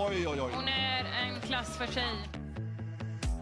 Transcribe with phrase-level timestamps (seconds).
[0.00, 0.50] Oj, oj, oj.
[0.54, 2.14] Hon är en klass för sig.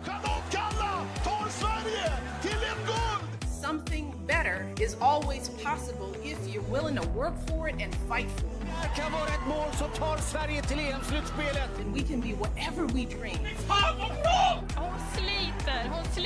[0.04, 2.12] Charlotte Kalla tar Sverige
[2.42, 3.50] till ett guld!
[3.62, 8.46] Something better is always possible if you're willing to work for it and fight for
[8.46, 8.66] it.
[8.82, 11.70] Det kan vara ett mål som tar Sverige till EM-slutspelet.
[11.80, 13.38] And we can be whatever we dream.
[13.68, 14.62] Fan vad bra!
[14.76, 16.25] Hon sliter, hon sliter.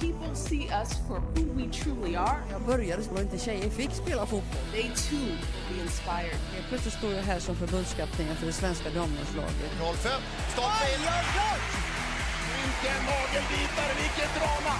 [0.00, 2.36] People see us for who we truly are.
[2.50, 4.66] Jag började så inte tjejer fick spela fotboll.
[4.72, 5.36] They too
[5.68, 6.38] be inspired.
[6.54, 9.70] Helt plötsligt står jag här som förbundskapten för det svenska damlandslaget.
[9.78, 10.12] 05,
[10.52, 11.00] stolpe in.
[12.58, 14.76] Vilken nagelbitare, vilket drama!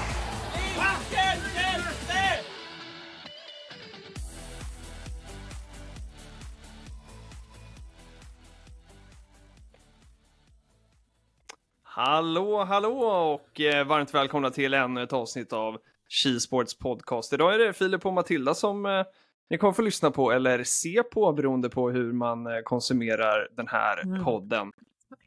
[12.04, 17.32] Hallå, hallå och eh, varmt välkomna till ännu ett avsnitt av Skisports podcast.
[17.32, 19.04] Idag är det Filip och Matilda som eh,
[19.50, 23.68] ni kommer få lyssna på eller se på beroende på hur man eh, konsumerar den
[23.68, 24.24] här Mm.
[24.24, 24.72] podden.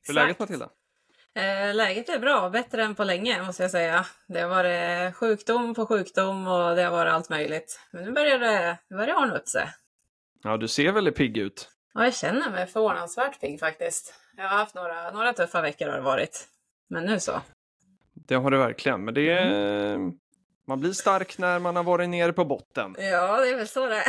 [0.03, 0.69] Hur är läget Matilda?
[1.73, 4.05] Läget är bra, bättre än på länge måste jag säga.
[4.27, 7.79] Det har varit sjukdom på sjukdom och det har varit allt möjligt.
[7.91, 9.67] Men nu börjar det, nu börjar det ordna upp sig.
[10.43, 11.69] Ja, du ser väldigt pigg ut.
[11.93, 14.13] Och jag känner mig förvånansvärt pigg faktiskt.
[14.37, 16.47] Jag har haft några, några tuffa veckor har det varit.
[16.87, 17.41] Men nu så.
[18.13, 19.95] Det har du verkligen, men det är...
[19.95, 20.11] Mm.
[20.67, 22.95] Man blir stark när man har varit nere på botten.
[22.97, 24.03] Ja, det är väl så det är.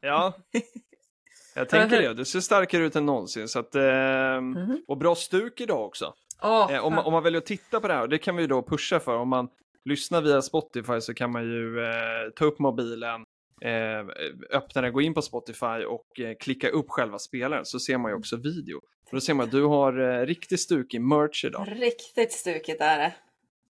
[0.00, 0.32] Ja.
[1.54, 3.48] Jag tänker det, du ser starkare ut än någonsin.
[3.48, 4.82] Så att, eh, Mhm.
[4.88, 6.14] Och bra stuk idag också.
[6.42, 8.36] Åh, Eh, om, man, om man väljer att titta på det här, och det kan
[8.36, 9.48] vi ju då pusha för, om man
[9.84, 13.24] lyssnar via Spotify så kan man ju eh, ta upp mobilen,
[13.60, 14.06] eh,
[14.50, 18.10] öppna den, gå in på Spotify och eh, klicka upp själva spelaren så ser man
[18.10, 18.80] ju också video.
[19.12, 21.68] Och då ser man att du har eh, riktigt stuk i merch idag.
[21.70, 23.14] Riktigt stukigt är det.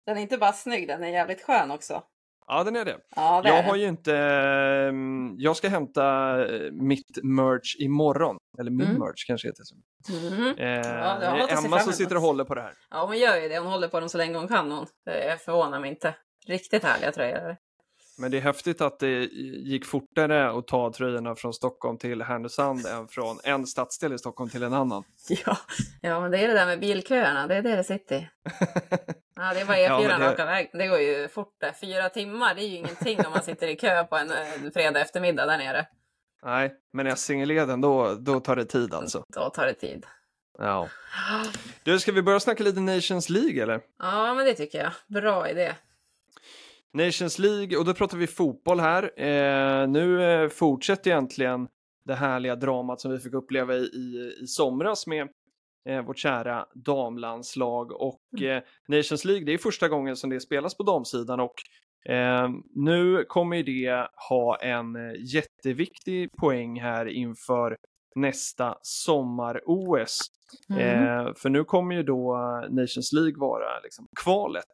[0.05, 2.03] Den är inte bara snygg, den är jävligt skön också.
[2.47, 2.97] Ja, den är det.
[3.16, 3.81] Ja, det Jag är har den.
[3.81, 4.94] ju inte, eh,
[5.38, 6.05] jag ska hämta
[6.55, 8.38] eh, mitt merch imorgon.
[8.59, 8.99] Eller min Mm.
[8.99, 9.75] merch kanske heter så.
[10.13, 10.47] Mhm.
[10.49, 12.73] Eh, det har det är Emma som sitter och håller på det här.
[12.89, 13.57] Ja, hon gör ju det.
[13.59, 14.85] Hon håller på dem så länge hon kan hon.
[15.05, 16.16] Det förvånar mig inte.
[16.47, 17.57] Riktigt härliga tröjor.
[18.19, 19.23] Men det är häftigt att det
[19.63, 24.50] gick fortare att ta tröjorna från Stockholm till Härnösand än från en stadsdel i Stockholm
[24.50, 25.03] till en annan.
[25.45, 25.57] Ja,
[26.01, 27.47] ja, men det är det där med bilköerna.
[27.47, 28.27] Det är det det sitter i.
[29.39, 30.69] Ja, det är bara E4 Ja, det- raka väg.
[30.73, 31.73] Det går ju fort det.
[31.81, 35.00] Fyra timmar, det är ju ingenting om man sitter i kö på en eh, fredag
[35.01, 35.88] eftermiddag där nere.
[36.44, 39.23] Nej, men Essingeleden, då, då tar det tid alltså.
[39.35, 40.06] Då tar det tid.
[40.57, 40.88] Ja.
[41.83, 43.81] Du, ska vi börja snacka lite Nations League eller?
[44.00, 44.91] Ja, men det tycker jag.
[45.22, 45.73] Bra idé.
[46.97, 49.03] Nations League, och då pratar vi fotboll här.
[49.22, 51.68] Eh, nu eh, fortsätter egentligen
[52.06, 55.28] det härliga dramat som vi fick uppleva i, i, i somras med
[55.90, 57.91] eh, vårt kära damlandslag.
[57.91, 61.56] Och eh, Nations League, det är första gången som det spelas på damsidan och
[62.13, 67.78] eh, nu kommer det ha en eh, jätteviktig poäng här inför
[68.16, 70.19] nästa sommar-OS.
[70.69, 70.81] Mm.
[70.81, 74.72] Eh, för nu kommer ju då eh, Nations League vara liksom kvalet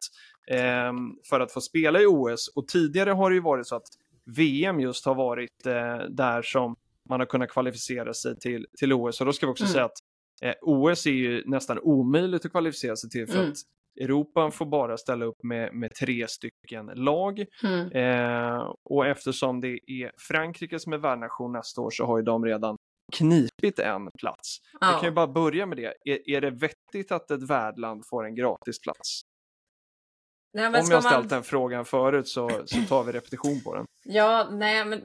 [0.50, 0.92] eh,
[1.28, 2.48] för att få spela i OS.
[2.56, 3.86] Och tidigare har det ju varit så att
[4.36, 6.76] VM just har varit eh, där som
[7.08, 9.20] man har kunnat kvalificera sig till, till OS.
[9.20, 9.72] Och då ska vi också Mm.
[9.72, 9.98] säga att
[10.42, 13.50] eh, OS är ju nästan omöjligt att kvalificera sig till för Mm.
[13.50, 13.56] att
[14.00, 17.44] Europa får bara ställa upp med, med tre stycken lag.
[17.64, 17.90] Mm.
[17.92, 22.44] Eh, och eftersom det är Frankrike som är värdnation nästa år så har ju de
[22.44, 22.76] redan
[23.12, 24.58] knipit en plats.
[24.80, 25.12] Jag kan ju Ja.
[25.12, 25.94] bara börja med det.
[26.04, 29.20] Är, är det vettigt att ett värdland får en gratis plats?
[30.54, 33.84] Nej, Om jag har ställt den frågan förut så, så tar vi repetition på den.
[34.06, 35.02] Ja, nej, men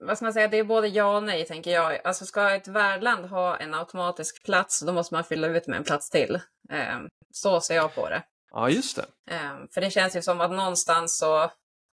[0.00, 0.48] vad ska man säga?
[0.48, 2.06] Det är både ja och nej, tänker jag.
[2.06, 5.84] Alltså, ska ett värdland ha en automatisk plats, då måste man fylla ut med en
[5.84, 6.40] plats till.
[6.70, 8.22] Ehm, så ser jag på det.
[8.50, 9.34] Ja, just det.
[9.34, 11.50] Ehm, för det känns ju som att någonstans så,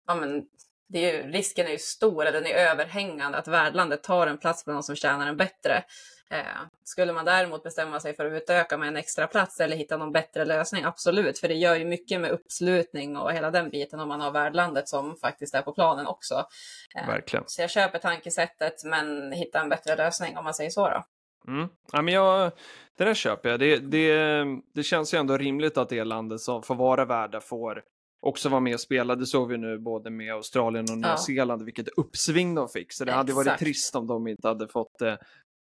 [0.06, 0.42] ja men,
[0.88, 4.38] det är ju, risken är ju stor, eller den är överhängande, att värdlandet tar en
[4.38, 5.84] plats bland någon som tjänar en bättre.
[6.30, 9.96] Ehm, skulle man däremot bestämma sig för att utöka med en extra plats eller hitta
[9.96, 14.00] någon bättre lösning, absolut, för det gör ju mycket med uppslutning och hela den biten
[14.00, 16.44] om man har värdlandet som faktiskt är på planen också.
[16.96, 17.44] Ehm, Verkligen.
[17.46, 21.04] så jag köper tankesättet, men hitta en bättre lösning om man säger så då.
[21.48, 21.68] Mm.
[21.92, 22.52] Ja, men jag,
[22.98, 23.60] det där köper jag.
[23.60, 24.44] Det, det,
[24.74, 27.82] det känns ju ändå rimligt att det landet som får vara värda får
[28.22, 29.16] också vara med och spela.
[29.16, 31.16] Det såg vi nu både med Australien och Nya Ja.
[31.16, 32.92] Zeeland, vilket uppsving de fick.
[32.92, 33.60] Så det hade varit Exakt.
[33.62, 35.14] trist om de inte hade fått, eh,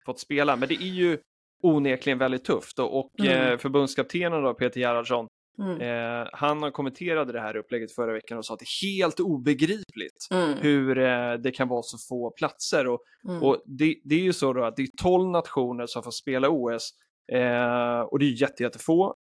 [0.06, 0.56] fått spela.
[0.56, 1.18] Men det är ju
[1.64, 3.52] onekligen väldigt tufft och, och Mm.
[3.52, 5.28] eh, förbundskaptenen då, Peter Gerhardsson,
[5.60, 5.82] Mm.
[5.82, 10.28] eh, han kommenterade det här upplägget förra veckan och sa att det är helt obegripligt
[10.32, 10.58] Mm.
[10.62, 12.88] hur eh, det kan vara så få platser.
[12.88, 13.00] Och,
[13.30, 13.44] Mm.
[13.44, 16.50] och det, det är ju så då att det är 12 nationer som får spela
[16.50, 16.90] OS
[17.32, 19.14] eh, och det är jätte, jättefå.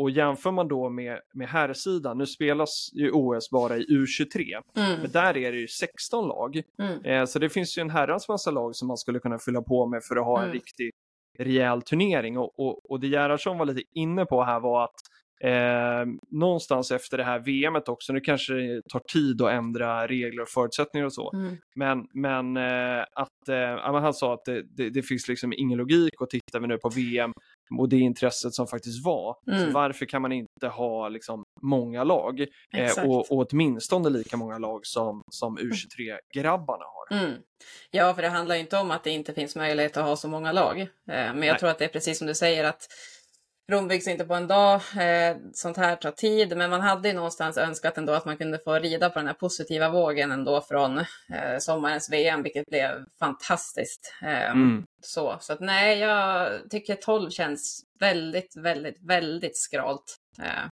[0.00, 5.00] Och jämför man då med, med herrsidan, nu spelas ju OS bara i U23, Mm.
[5.00, 6.62] men där är det ju 16 lag.
[6.78, 7.04] Mm.
[7.04, 9.86] Eh, så det finns ju en herrans massa lag som man skulle kunna fylla på
[9.86, 10.54] med för att ha en Mm.
[10.54, 10.90] riktig,
[11.38, 14.94] rejäl turnering och, och, och det Gerhardsson var lite inne på här var att
[15.44, 20.42] Eh, någonstans efter det här VMet också, nu kanske det tar tid att ändra regler
[20.42, 21.56] och förutsättningar och så, Mm.
[21.74, 26.20] men, men eh, att eh, han sa att det, det, det finns liksom ingen logik
[26.20, 27.32] och tittar vi nu på VM
[27.78, 29.66] och det intresset som faktiskt var, Mm.
[29.66, 32.40] så varför kan man inte ha liksom många lag
[32.76, 37.18] eh, och, och åtminstone lika många lag som, som U23-grabbarna har?
[37.24, 37.40] Mm.
[37.90, 40.28] Ja, för det handlar ju inte om att det inte finns möjlighet att ha så
[40.28, 40.80] många lag.
[40.80, 41.58] Eh, men jag Nej.
[41.58, 42.86] tror att det är precis som du säger att
[43.70, 44.74] Rom byggs inte på en dag.
[44.74, 48.58] Eh, sånt här tar tid, men man hade ju någonstans önskat ändå att man kunde
[48.58, 54.14] få rida på den här positiva vågen ändå från eh, sommarens VM, vilket blev fantastiskt.
[54.22, 54.84] Eh, Mm.
[55.02, 60.16] Så, så att nej, jag tycker 12 känns väldigt, väldigt, väldigt skralt.
[60.42, 60.68] Eh,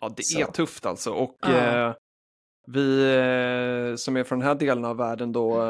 [0.00, 0.40] Ja, det Så.
[0.40, 1.10] är tufft alltså.
[1.12, 1.48] Och Ja.
[1.88, 1.94] eh,
[2.66, 5.62] vi eh, som är från den här delen av världen då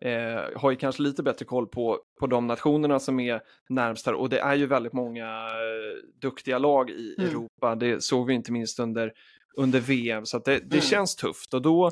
[0.00, 4.14] eh, har ju kanske lite bättre koll på, på de nationerna som är närmst här.
[4.14, 7.30] Och det är ju väldigt många eh, duktiga lag i Mm.
[7.30, 7.74] Europa.
[7.74, 9.12] Det såg vi inte minst under,
[9.56, 10.26] under VM.
[10.26, 10.80] Så det, det Mm.
[10.80, 11.54] känns tufft.
[11.54, 11.90] Och då,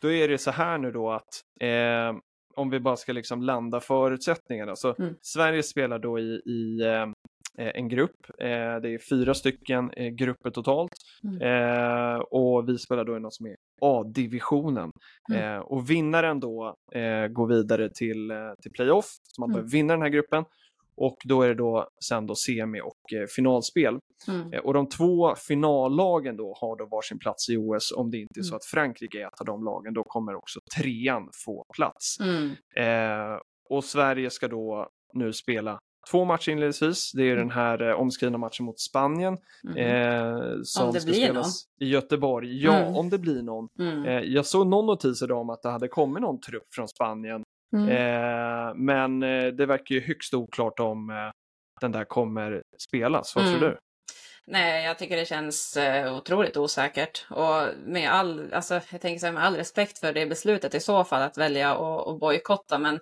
[0.00, 2.16] då är det så här nu då att eh,
[2.56, 4.76] om vi bara ska liksom landa förutsättningarna.
[4.76, 5.14] Så Mm.
[5.22, 7.06] Sverige spelar då i, i eh,
[7.58, 8.16] en grupp.
[8.38, 8.46] Eh,
[8.82, 10.92] det är fyra stycken eh, grupper totalt.
[11.24, 11.42] Mm.
[11.42, 14.90] Eh, och vi spelar då i något som är A-divisionen.
[15.32, 15.54] Mm.
[15.54, 19.06] Eh, och vinnaren då eh, går vidare till, eh, till playoff.
[19.22, 19.54] Så man Mm.
[19.54, 20.44] behöver vinna den här gruppen.
[20.96, 23.98] Och då är det då sen då semi och eh, finalspel.
[24.28, 24.52] mm.
[24.52, 27.92] Eh, Och de två finallagen då har då varsin plats i OS.
[27.96, 28.56] Om det inte är så Mm.
[28.56, 32.16] att Frankrike är ett av de lagen, då kommer också trean få plats.
[32.20, 32.50] Mm.
[32.76, 33.38] Eh,
[33.70, 35.78] och Sverige ska då nu spela
[36.10, 37.12] två matcher inledningsvis.
[37.12, 37.38] Det är Mm.
[37.48, 39.36] den här eh, omskrivna matchen mot Spanien.
[39.68, 39.78] Mm.
[39.78, 42.64] Eh, som det ska blir spelas i Göteborg.
[42.64, 42.96] Ja, Mm.
[42.96, 43.68] om det blir någon.
[43.78, 44.04] Mm.
[44.04, 47.42] Eh, jag såg någon notis idag om att det hade kommit någon trupp från Spanien.
[47.76, 47.88] Mm.
[47.88, 51.16] Eh, men eh, det verkar ju högst oklart om eh,
[51.80, 53.36] den där kommer spelas.
[53.36, 53.70] Vad tror Mm.
[53.70, 53.76] du?
[54.46, 57.26] Nej, jag tycker det känns eh, otroligt osäkert.
[57.30, 60.80] Och med all, alltså, jag tänker så här, med all respekt för det beslutet i
[60.80, 62.98] så fall att välja att bojkotta, men,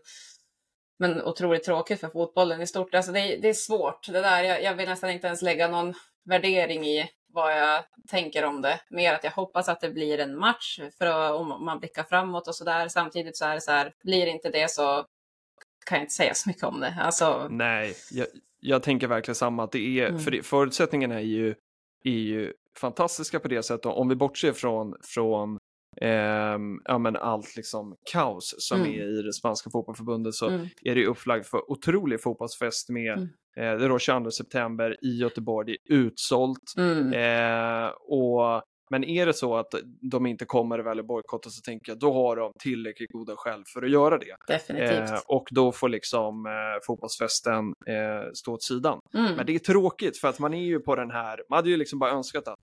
[0.99, 2.95] men otroligt tråkigt för fotbollen i stort.
[2.95, 4.07] Alltså, det, är- det är svårt.
[4.07, 5.95] Det där, jag, jag vill nästan inte ens lägga någon
[6.25, 8.81] värdering i vad jag tänker om det.
[8.91, 12.49] Mer att jag hoppas att det blir en match för att, om man blickar framåt
[12.49, 12.89] och sådär.
[12.89, 15.05] Samtidigt så är det så här, blir inte det så
[15.87, 16.97] kan jag inte säga så mycket om det.
[17.01, 18.27] Alltså, Nej, jag,
[18.61, 19.65] jag tänker verkligen samma.
[19.65, 20.21] Att det är, Mm.
[20.21, 21.55] för det, förutsättningarna är ju,
[22.05, 23.87] är ju fantastiska på det sättet.
[23.87, 25.59] Om vi bortser från, från
[26.03, 28.93] ehm, ja, men allt liksom kaos som Mm.
[28.93, 33.29] är i det spanska fotbollförbundet så mm, är det upplagt för otrolig fotbollsfest med Mm.
[33.57, 35.67] eh, det då 22 september i Göteborg.
[35.67, 36.73] Det är utsålt.
[36.79, 39.75] mm, Eh, och, men är det så att
[40.11, 43.63] de inte kommer att välja bojkotta så tänker jag då har de tillräckligt goda skäl
[43.75, 44.37] för att göra det.
[44.49, 45.11] definitivt.
[45.11, 46.53] Eh, och då får liksom eh,
[46.87, 48.99] fotbollsfesten eh, stå åt sidan.
[49.15, 49.35] Mm.
[49.35, 51.77] Men det är tråkigt för att man är ju på den här, man hade ju
[51.77, 52.59] liksom bara önskat att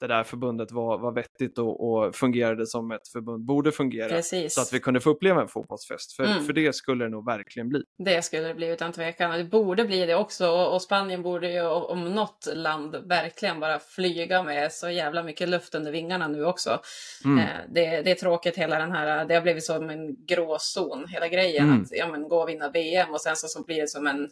[0.00, 4.08] det där förbundet var, var vettigt och, och fungerade som ett förbund borde fungera.
[4.08, 4.54] Precis.
[4.54, 6.12] Så att vi kunde få uppleva en fotbollsfest.
[6.12, 6.44] För, Mm.
[6.44, 7.82] för det skulle det nog verkligen bli.
[7.98, 9.30] Det skulle det bli utan tvekan.
[9.30, 10.48] Det borde bli det också.
[10.50, 15.48] Och och Spanien borde ju om något land verkligen bara flyga med så jävla mycket
[15.48, 16.80] luft under vingarna nu också.
[17.24, 17.38] Mm.
[17.38, 21.06] Eh, Det, det är tråkigt hela den här, det har blivit som en grå zon,
[21.08, 21.64] hela grejen.
[21.64, 21.82] Mm.
[21.82, 24.28] Att ja, men, gå och vinna VM och sen så, så blir det som en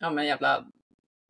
[0.00, 0.64] ja, men, jävla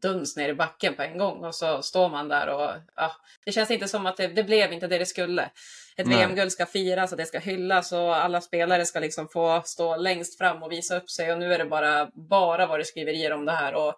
[0.03, 3.12] duns ner i backen på en gång och så står man där och ja,
[3.45, 5.50] det känns inte som att det, det blev inte det det skulle.
[5.97, 6.09] Ett.
[6.09, 10.38] VM-guld ska firas och det ska hyllas och alla spelare ska liksom få stå längst
[10.38, 13.45] fram och visa upp sig och nu är det bara, bara vad det skriverier om
[13.45, 13.95] det här och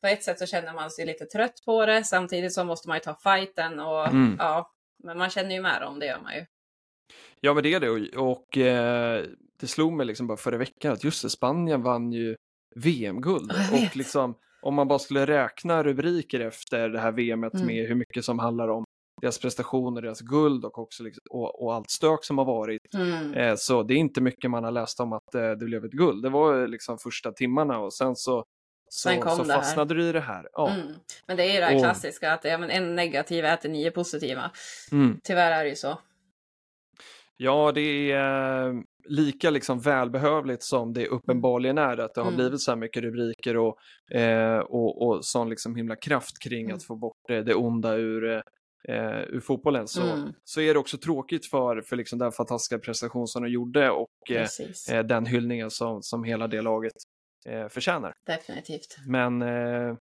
[0.00, 2.96] på ett sätt så känner man sig lite trött på det samtidigt så måste man
[2.96, 4.36] ju ta fighten och Mm.
[4.38, 4.72] ja,
[5.04, 6.46] men man känner ju med dem, det gör man ju.
[7.40, 9.24] Ja men det är det och, och eh,
[9.60, 12.36] det slog mig liksom bara förra veckan att just det, Spanien vann ju
[12.76, 13.52] VM-guld.
[13.72, 17.66] Och liksom om man bara skulle räkna rubriker efter det här VMet Mm.
[17.66, 18.84] med hur mycket som handlar om
[19.22, 22.94] deras prestationer, deras guld och också liksom, och, och allt stök som har varit.
[22.94, 23.34] Mm.
[23.34, 25.92] Eh, så det är inte mycket man har läst om att eh, det blev ett
[25.92, 26.22] guld.
[26.22, 28.44] Det var eh, liksom första timmarna och sen så,
[28.90, 30.48] så, Sen så fastnade du i det här.
[30.52, 30.70] Ja.
[30.70, 30.86] Mm.
[31.26, 33.90] Men det är ju det här Och- klassiska att ja, men en negativ äter nio
[33.90, 34.50] positiva.
[34.92, 35.20] Mm.
[35.24, 35.98] Tyvärr är det ju så.
[37.36, 38.74] Ja, det är eh,
[39.08, 42.36] lika liksom välbehövligt som det uppenbarligen är att det har Mm.
[42.36, 43.76] blivit så här mycket rubriker och,
[44.16, 46.76] eh, och, och sån liksom himla kraft kring Mm.
[46.76, 48.32] att få bort det, det onda ur,
[48.88, 49.88] eh, ur fotbollen.
[49.88, 50.32] Så, Mm.
[50.44, 54.30] så är det också tråkigt för, för liksom den fantastiska prestation som de gjorde och
[54.30, 54.46] eh,
[54.92, 56.92] eh, den hyllningen som, som hela det laget
[57.46, 58.12] eh, förtjänar.
[58.26, 58.96] Definitivt.
[59.06, 59.96] Men eh,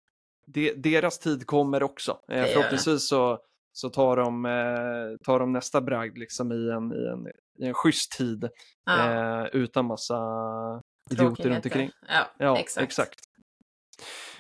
[0.48, 2.20] de, deras tid kommer också.
[2.32, 3.40] Eh, förhoppningsvis så,
[3.74, 7.28] så tar, de, eh, tar de nästa bragd liksom i, en, i, en,
[7.60, 8.50] i en schysst tid
[8.86, 10.20] Ja, eh, utan massa
[11.12, 11.92] idioter runt omkring.
[12.08, 12.84] Ja, Ja, exakt.
[12.84, 13.20] exakt.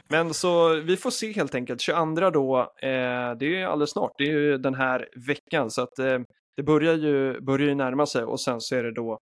[0.09, 1.81] Men så vi får se helt enkelt.
[1.81, 4.11] 22 då, eh, det är alldeles snart.
[4.17, 6.19] Det är ju den här veckan så att eh,
[6.55, 9.19] det börjar ju, börjar ju närma sig och sen så är det då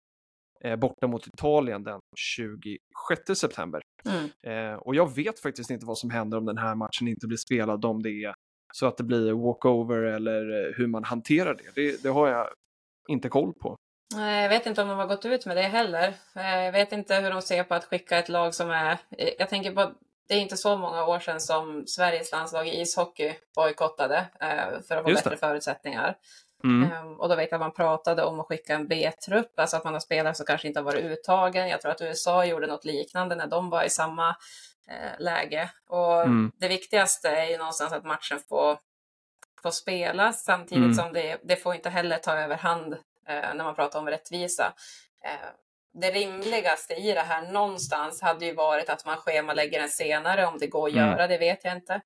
[0.63, 3.81] eh, borta mot Italien den 26 september.
[4.05, 4.79] Mm.
[4.79, 7.85] Och jag vet faktiskt inte vad som händer om den här matchen inte blir spelad,
[7.85, 8.33] om det är
[8.75, 11.81] så att det blir walkover eller eh, hur man hanterar det.
[11.81, 12.03] det.
[12.03, 12.47] Det har jag
[13.07, 13.75] inte koll på.
[14.15, 16.13] Jag vet inte om de har gått ut med det heller.
[16.35, 18.91] Eh, Jag vet inte hur de ser på att skicka ett lag som är...
[19.17, 19.91] eh, Jag tänker på
[20.27, 24.25] det är inte så många år sedan som Sveriges landslag i ishockey bojkottade
[24.87, 26.15] för att få bättre förutsättningar.
[26.63, 26.91] Mm.
[26.91, 29.83] Ehm, Och då vet jag att man pratade om att skicka en B-trupp, alltså att
[29.83, 31.69] man har spelare som kanske inte har varit uttagen.
[31.69, 34.35] Jag tror att USA gjorde något liknande när de var i samma
[35.19, 35.69] läge.
[35.87, 36.51] Och Mm.
[36.59, 38.77] det viktigaste är ju någonstans att matchen får,
[39.63, 40.93] får spelas samtidigt Mm.
[40.93, 42.93] som det, det får inte heller ta över hand
[43.27, 44.73] eh, när man pratar om rättvisa.
[45.23, 45.49] Eh,
[45.93, 50.45] det rimligaste i det här någonstans hade ju varit att man schemalägger den senare.
[50.45, 51.05] Om det går att Mm.
[51.09, 52.01] göra, det vet jag inte.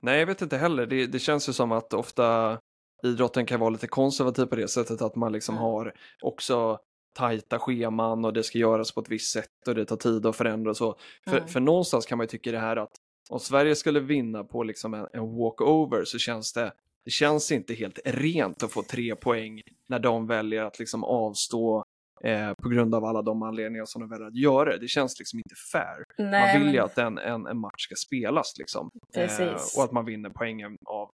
[0.00, 0.86] Nej, jag vet inte heller.
[0.86, 2.58] Det, det känns ju som att ofta
[3.02, 5.62] idrotten kan vara lite konservativ på det sättet att man liksom Mm.
[5.64, 6.78] har också
[7.12, 10.36] tajta scheman och det ska göras på ett visst sätt och det tar tid att
[10.36, 10.96] förändra och så.
[11.28, 11.48] För, Mm.
[11.48, 12.90] för någonstans kan man ju tycka det här att
[13.30, 16.72] om Sverige skulle vinna på liksom en, en walkover så känns det,
[17.04, 21.84] det känns inte helt rent att få tre poäng när de väljer att liksom avstå
[22.24, 24.78] eh, på grund av alla de anledningar som de väljer att göra det.
[24.78, 26.04] Det känns liksom inte fair.
[26.30, 28.90] Nej, man vill ju men- att en, en, en match ska spelas liksom.
[29.14, 31.10] Eh, och att man vinner poängen av,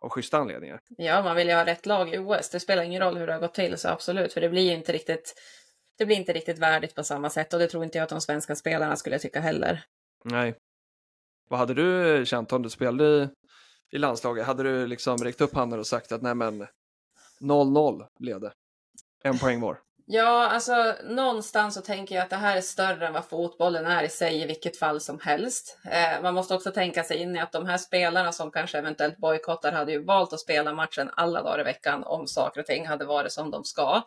[0.00, 0.80] av schyssta anledningar.
[0.96, 2.50] Ja, man vill ju ha rätt lag i OS.
[2.50, 4.32] Det spelar ingen roll hur det har gått till, så absolut.
[4.32, 5.34] För det blir ju inte riktigt,
[5.98, 7.52] det blir inte riktigt värdigt på samma sätt.
[7.52, 9.84] Och det tror inte jag att de svenska spelarna skulle tycka heller.
[10.24, 10.54] Nej.
[11.48, 13.28] Vad hade du känt om du spelade i,
[13.96, 14.46] i landslaget?
[14.46, 16.66] Hade du liksom räckt upp handen och sagt att nej men
[17.40, 18.52] 0-0 blev det.
[19.24, 19.78] En poäng var.
[20.10, 24.02] Ja, alltså någonstans så tänker jag att det här är större än vad fotbollen är
[24.02, 25.78] i sig i vilket fall som helst.
[25.84, 29.16] Eh, man måste också tänka sig in i att de här spelarna som kanske eventuellt
[29.16, 32.86] bojkottar hade ju valt att spela matchen alla dagar i veckan om saker och ting
[32.86, 34.02] hade varit som de ska.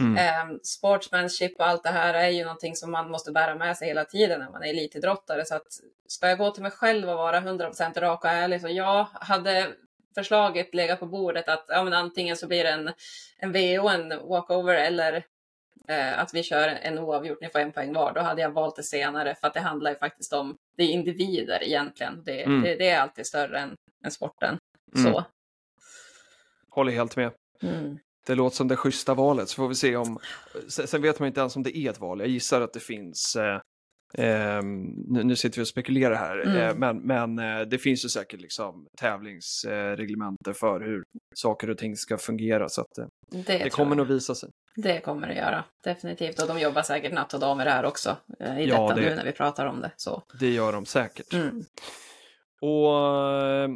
[0.00, 0.16] Mm.
[0.16, 3.88] Eh, sportsmanship och allt det här är ju någonting som man måste bära med sig
[3.88, 5.44] hela tiden när man är elitidrottare.
[5.44, 5.66] Så att
[6.08, 9.66] ska jag gå till mig själv och vara 100% rak och ärlig så ja, hade
[10.14, 12.92] förslaget legat på bordet att ja, men antingen så blir det en,
[13.38, 15.24] en VO, en walkover eller
[15.88, 18.76] eh, att vi kör en oavgjort, ni får en poäng var, då hade jag valt
[18.76, 22.22] det senare för att det handlar ju faktiskt om, det är individer egentligen.
[22.24, 22.62] Det, Mm.
[22.62, 24.58] det, det är alltid större än, än sporten.
[24.96, 25.12] Mm.
[25.12, 25.24] Så.
[26.70, 27.32] Håller helt med.
[27.62, 27.98] Mm.
[28.26, 30.18] Det låter som det schyssta valet, så får vi se om...
[30.68, 32.20] Sen sen vet man inte ens om det är ett val.
[32.20, 33.36] Jag gissar att det finns...
[33.36, 33.60] Eh,
[34.18, 36.56] ehm, nu, nu sitter vi och spekulerar här, Mm.
[36.56, 41.02] eh, men, men eh, det finns ju säkert liksom tävlingsreglementer för hur
[41.34, 43.96] saker och ting ska fungera, så att, eh, Det, det kommer jag.
[43.96, 44.48] nog visa sig.
[44.76, 46.42] Det kommer det göra, definitivt.
[46.42, 48.94] Och de jobbar säkert natt och dag med det här också, eh, i Ja, detta
[49.00, 49.90] det- nu när vi pratar om det.
[49.96, 50.22] Så.
[50.40, 51.32] Det gör de säkert.
[51.34, 51.62] Mm.
[52.60, 52.98] Och
[53.42, 53.68] eh,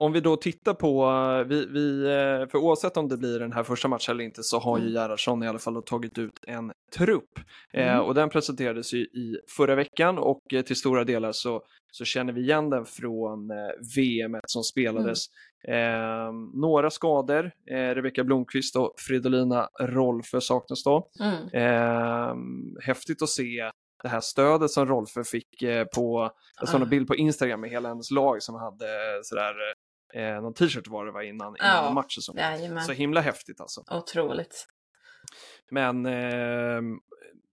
[0.00, 3.52] om vi då tittar på, eh, vi, vi, eh, för oavsett om det blir den
[3.52, 4.94] här första matchen eller inte så har ju Mm.
[4.94, 7.38] Gerhardsson i alla fall tagit ut en trupp.
[7.72, 8.04] Eh, Mm.
[8.04, 11.62] och den presenterades ju i förra veckan och eh, till stora delar så,
[11.92, 13.56] så känner vi igen den från eh,
[13.96, 15.18] VM som spelades.
[15.68, 21.08] Eh, några skador, eh, Rebecka Blomqvist och Fridolina Rolfö saknas då.
[21.20, 21.48] Mm.
[21.52, 22.34] Eh,
[22.86, 23.70] häftigt att se
[24.02, 26.84] det här stödet som Rolfö fick eh, på, jag såg Ah.
[26.84, 29.54] en bild på Instagram med hela hennes lag som hade eh, sådär,
[30.14, 31.90] eh, någon t-shirt var det va innan, innan Ja.
[31.92, 32.22] matchen.
[32.22, 32.34] Så.
[32.36, 32.84] Jajamän.
[32.84, 33.84] så himla häftigt alltså.
[33.90, 34.66] Otroligt.
[35.70, 36.80] Men eh,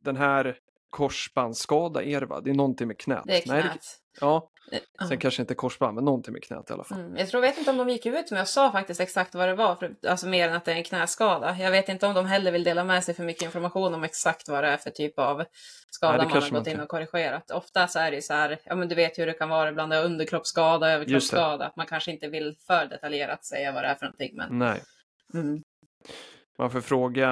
[0.03, 0.57] den här
[0.89, 2.41] korsbandsskada är det va?
[2.41, 3.23] Det är någonting med knät.
[3.25, 3.85] Det är Nej, knät.
[4.21, 5.07] ja, Eh, ja.
[5.07, 6.99] sen kanske inte korsband, men någonting med knät i alla fall.
[6.99, 7.17] Mm.
[7.17, 9.55] Jag tror, vet inte om de gick ut men jag sa faktiskt exakt vad det
[9.55, 11.57] var, för, alltså mer än att det är en knäskada.
[11.59, 14.49] Jag vet inte om de heller vill dela med sig för mycket information om exakt
[14.49, 15.43] vad det är för typ av
[15.91, 17.51] skada Nej, det man har gått in och korrigerat.
[17.51, 19.69] Ofta så är det ju så här, ja men du vet hur det kan vara,
[19.69, 21.65] ibland det underkroppsskada, överkroppsskada.
[21.65, 24.35] Att man kanske inte vill för detaljerat säga vad det är för någonting.
[24.35, 24.81] Men, Nej.
[25.33, 25.63] mm.
[26.57, 27.27] Man får fråga,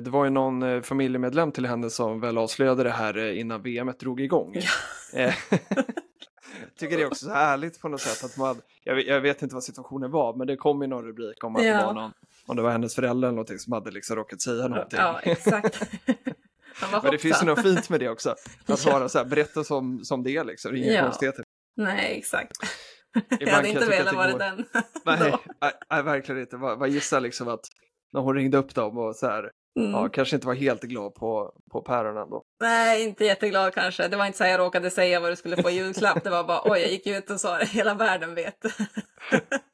[0.00, 3.62] det var ju någon eh, familjemedlem till henne som väl avslöjade det här eh, innan
[3.62, 4.56] VM drog igång.
[5.16, 5.34] Eh,
[6.78, 9.54] tycker det är också så härligt på något sätt att man, jag jag vet inte
[9.54, 11.86] vad situationen var, men det kom ju någon rubrik om att det Ja.
[11.86, 12.12] var någon,
[12.46, 14.98] om det var hennes förälder eller någonting som hade liksom råkat säga någonting.
[14.98, 15.80] Ja, exakt.
[17.02, 18.92] Men det finns ju något fint med det också, att Ja.
[18.92, 21.02] vara så här, berätta som, som det är liksom, det är inga Ja.
[21.02, 21.44] konstigheter.
[21.76, 22.52] Nej, exakt.
[23.14, 24.64] Ibland jag hade jag inte velat det vara den.
[25.04, 25.34] Nej,
[25.90, 26.56] nej, verkligen inte.
[26.56, 27.64] Vad gissar liksom att
[28.14, 29.90] när hon ringde upp dem och så här, Mm.
[29.90, 32.42] ja, kanske inte var helt glad på, på päronen då.
[32.60, 34.08] Nej, inte jätteglad kanske.
[34.08, 36.24] Det var inte så jag råkade säga vad du skulle få i julklapp.
[36.24, 37.64] Det var bara oj, jag gick ut och sa det.
[37.66, 38.64] Hela världen vet.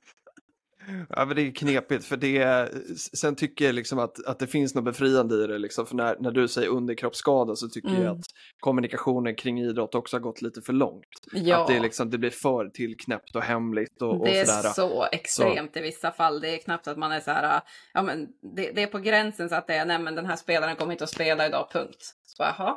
[1.09, 2.68] Ja, men det är knepigt för det,
[3.18, 6.16] sen tycker jag liksom att, att det finns något befriande i det liksom, för när,
[6.20, 8.02] när du säger underkroppsskada så tycker Mm.
[8.02, 8.25] jag att
[8.61, 11.04] kommunikationen kring idrott också har gått lite för långt.
[11.32, 11.61] Ja.
[11.61, 14.68] Att det, är liksom, det blir för tillknäppt och hemligt och, och Det är sådär.
[14.73, 16.40] så extremt i vissa fall.
[16.40, 17.61] Det är knappt att man är så här,
[17.94, 20.37] ja men det, det är på gränsen så att det är, nej men den här
[20.37, 22.14] spelaren kommer inte att spela idag, punkt.
[22.26, 22.76] Så bara, jaha.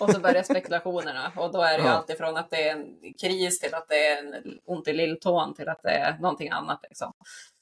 [0.00, 1.94] Och så börjar spekulationerna och då är det ju Ja.
[1.94, 5.54] alltid från att det är en kris till att det är en ont i lilltån
[5.54, 7.12] till att det är någonting annat liksom.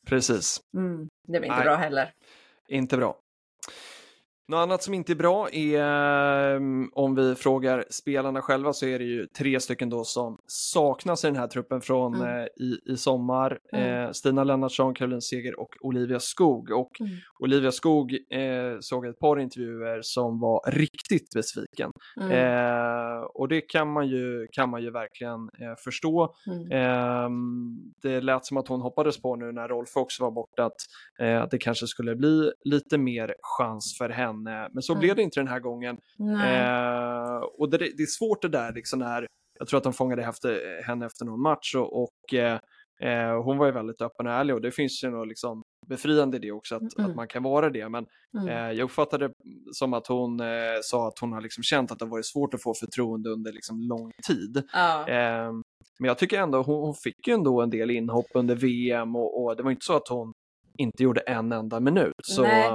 [0.07, 0.61] Precis,
[1.27, 1.65] Det blir inte Nej.
[1.65, 2.13] bra heller.
[2.69, 3.17] inte bra.
[4.51, 8.99] Något annat som inte är bra är ehm, om vi frågar spelarna själva så är
[8.99, 12.29] det ju tre stycken då som saknas i den här truppen från Mm.
[12.39, 13.59] eh, i, i sommar.
[13.73, 14.05] Mm.
[14.05, 16.71] Eh, Stina Lennartsson, Caroline Seger och Olivia Skog.
[16.71, 17.13] Och Mm.
[17.41, 21.91] Olivia Skog eh, såg ett par intervjuer som var riktigt besviken.
[22.21, 22.33] Mm.
[22.33, 26.35] Eh, och det kan man ju, kan man ju verkligen eh, förstå.
[26.47, 26.73] Mm.
[26.73, 30.77] Ehm, det lät som att hon hoppades på nu när Rolf också var borta att,
[31.43, 34.38] att det kanske skulle bli lite mer chans för henne.
[34.45, 35.01] Men så Mm.
[35.01, 35.99] blev det inte den här gången.
[36.45, 39.27] Eh, och det, det är svårt det där liksom när,
[39.59, 42.59] jag tror att de fångade efter, henne efter någon match och, och eh,
[43.01, 46.37] eh, hon var ju väldigt öppen och ärlig och det finns ju något liksom befriande
[46.37, 47.11] i det också att, Mm.
[47.11, 47.89] att man kan vara det.
[47.89, 48.07] Men
[48.39, 48.49] Mm.
[48.49, 49.31] eh, jag uppfattade
[49.73, 50.47] som att hon eh,
[50.83, 53.53] sa att hon har liksom känt att det har varit svårt att få förtroende under
[53.53, 54.63] liksom lång tid.
[54.73, 55.09] Ja.
[55.09, 55.53] Eh,
[56.01, 59.43] men jag tycker ändå hon, hon fick ju ändå en del inhopp under VM och,
[59.45, 60.33] och det var inte så att hon
[60.79, 62.13] inte gjorde en enda minut.
[62.25, 62.71] Så, Nej.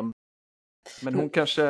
[1.02, 1.64] Men hon kanske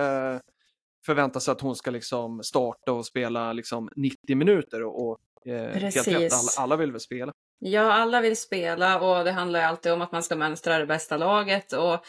[1.06, 5.82] förväntar sig att hon ska liksom starta och spela liksom 90 minuter och, och eh,
[5.82, 7.34] helt rätt, alla, alla vill väl spela.
[7.60, 10.86] Ja, alla vill spela och det handlar ju alltid om att man ska mönstra det
[10.86, 12.06] bästa laget och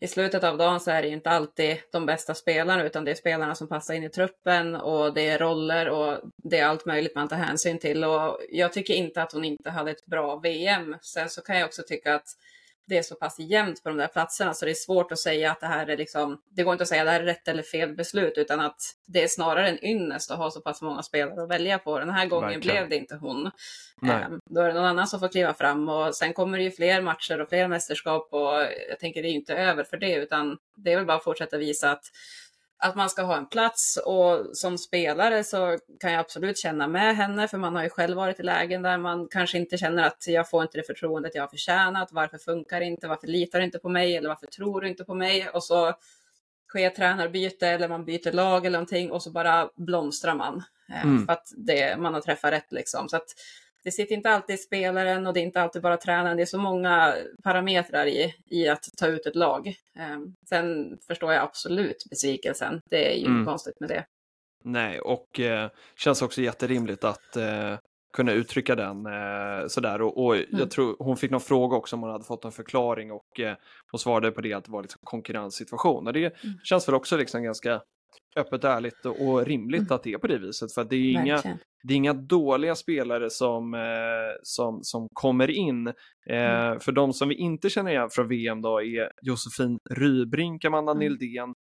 [0.00, 3.10] i slutet av dagen så är det ju inte alltid de bästa spelarna utan det
[3.10, 6.86] är spelarna som passar in i truppen och det är roller och det är allt
[6.86, 10.36] möjligt man tar hänsyn till och jag tycker inte att hon inte hade ett bra
[10.36, 10.96] VM.
[11.02, 12.26] Sen så kan jag också tycka att
[12.86, 15.50] det är så pass jämnt på de där platserna så det är svårt att säga
[15.50, 17.48] att det här är liksom, det går inte att säga att det här är rätt
[17.48, 21.02] eller fel beslut utan att det är snarare en ynnest att ha så pass många
[21.02, 21.98] spelare att välja på.
[21.98, 22.76] Den här gången Verkligen.
[22.76, 23.50] blev det inte hon.
[24.02, 24.22] Nej.
[24.22, 26.70] Ehm, Då är det någon annan som får kliva fram och sen kommer det ju
[26.70, 28.54] fler matcher och fler mästerskap och
[28.88, 31.24] jag tänker det är ju inte över för det utan det är väl bara att
[31.24, 32.04] fortsätta visa att,
[32.82, 37.16] att man ska ha en plats och som spelare så kan jag absolut känna med
[37.16, 40.24] henne för man har ju själv varit i lägen där man kanske inte känner att
[40.26, 42.08] jag får inte det förtroendet jag har förtjänat.
[42.12, 43.08] Varför funkar det inte?
[43.08, 44.16] Varför litar du inte på mig?
[44.16, 45.48] Eller varför tror du inte på mig?
[45.48, 45.92] Och så
[46.68, 50.62] sker tränarbyte eller man byter lag eller någonting och så bara blomstrar man.
[50.88, 51.26] Eh, Mm.
[51.26, 53.08] För att det, man har träffat rätt liksom.
[53.08, 53.28] Så att
[53.84, 56.36] det sitter inte alltid i spelaren och det är inte alltid bara tränaren.
[56.36, 59.68] Det är så många parametrar i, i att ta ut ett lag.
[59.98, 62.80] Eh, Sen förstår jag absolut besvikelsen.
[62.90, 63.46] Det är ju Mm.
[63.46, 64.04] konstigt med det.
[64.64, 67.76] Nej, och eh, känns också jätterimligt att eh,
[68.12, 70.02] kunna uttrycka den eh, sådär.
[70.02, 70.46] Och, och Mm.
[70.50, 73.56] jag tror hon fick någon fråga också om hon hade fått en förklaring och eh,
[73.90, 76.06] hon svarade på det att det var liksom konkurrenssituation.
[76.06, 76.58] Och det Mm.
[76.64, 77.82] känns väl också liksom ganska
[78.36, 79.92] öppet, ärligt och, och rimligt Mm.
[79.94, 80.74] att det är på det viset.
[80.74, 81.42] För det är inga,
[81.82, 83.80] det är inga dåliga spelare som, eh,
[84.42, 85.86] som, som kommer in.
[85.86, 85.94] Eh,
[86.62, 86.80] Mm.
[86.80, 91.00] För de som vi inte känner igen från VM då är Josefin Rybrink, Amanda Mm.
[91.00, 91.54] Nildén,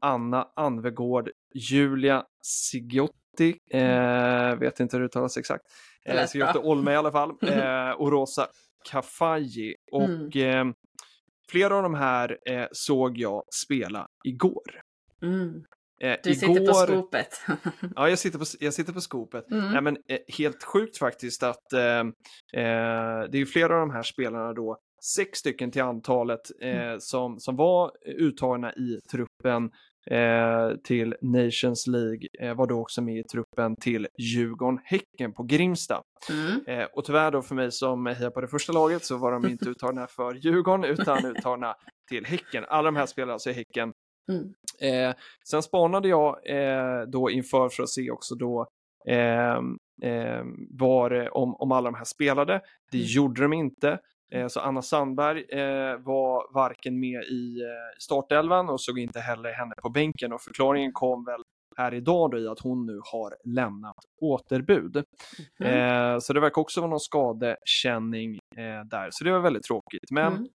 [0.00, 5.64] Anna Anvegård, Julia Sigiotti, eh, vet inte hur det uttalas exakt,
[6.04, 6.58] eh, Sigiotti.
[6.58, 8.46] Olme i alla fall, eh, och Rosa
[8.90, 9.74] Kafaji.
[9.92, 10.64] Och eh,
[11.50, 14.80] flera av de här eh, såg jag spela igår.
[15.22, 15.64] Mm.
[16.00, 17.28] Eh, Du sitter på igår- skopet.
[17.96, 19.50] Ja, jag sitter på, jag sitter på skopet.
[19.50, 19.72] Mm.
[19.72, 24.02] Nej, men, eh, helt sjukt faktiskt att eh, eh, det är flera av de här
[24.02, 24.78] spelarna då,
[25.16, 27.00] sex stycken till antalet, eh, Mm.
[27.00, 29.70] som, som var uttagna i truppen
[30.84, 36.02] till Nations League, var då också med i truppen till Djurgården-Häcken på Grimsta.
[36.30, 36.86] Mm.
[36.94, 39.64] Och tyvärr då för mig som hejar på det första laget så var de inte
[39.70, 41.74] uttagna för Djurgården utan uttagna
[42.08, 42.64] till Häcken.
[42.68, 43.92] Alla de här spelarna alltså i Häcken.
[44.32, 44.54] Mm.
[44.80, 45.14] Eh,
[45.50, 48.66] sen spanade jag eh, då inför för att se också då
[49.08, 49.56] eh,
[50.02, 52.60] eh, var, om, om alla de här spelade.
[52.92, 53.06] Det Mm.
[53.08, 53.98] gjorde de inte.
[54.32, 59.52] Eh, så Anna Sandberg eh, var varken med i eh, startelvan och såg inte heller
[59.52, 61.40] henne på bänken och förklaringen kom väl
[61.76, 65.04] här idag då i att hon nu har lämnat återbud.
[65.64, 66.20] Mm.
[66.20, 68.38] Så det verkar också vara någon skadekänning
[68.90, 70.10] där, så det var väldigt tråkigt.
[70.10, 70.48] Men Mm.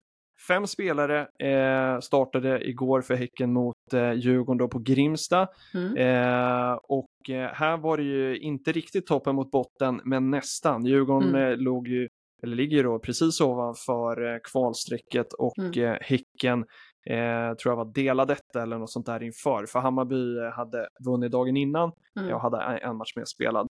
[0.48, 5.48] Fem spelare eh, startade igår för Häcken mot eh, Djurgården då på Grimsta.
[5.74, 5.96] Mm.
[5.96, 10.84] Eh, och eh, här var det ju inte riktigt toppen mot botten, men nästan.
[10.84, 11.50] Djurgården Mm.
[11.52, 12.08] eh, låg ju,
[12.42, 15.84] eller ligger då precis ovanför eh, kvalstrecket och Mm.
[15.84, 16.64] eh, Häcken
[17.62, 19.66] tror jag var delad detta eller något sånt där inför.
[19.66, 22.28] För Hammarby hade vunnit dagen innan Mm.
[22.30, 23.66] jag hade en, en match mer spelad.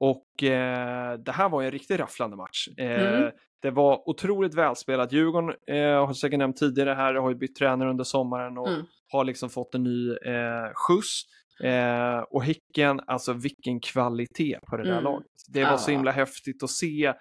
[0.00, 2.68] Och eh, det här var ju en riktigt rafflande match.
[2.78, 3.30] Eh, Mm.
[3.66, 5.12] Det var otroligt välspelat.
[5.12, 8.86] Djurgården eh, har säkert nämnt tidigare här, har ju bytt tränare under sommaren och Mm.
[9.12, 11.22] har liksom fått en ny eh, skjuts.
[11.64, 15.04] Eh, och Häcken, alltså vilken kvalitet på det där Mm.
[15.04, 15.26] laget.
[15.52, 15.96] Det var så Ja.
[15.96, 17.12] himla häftigt att se.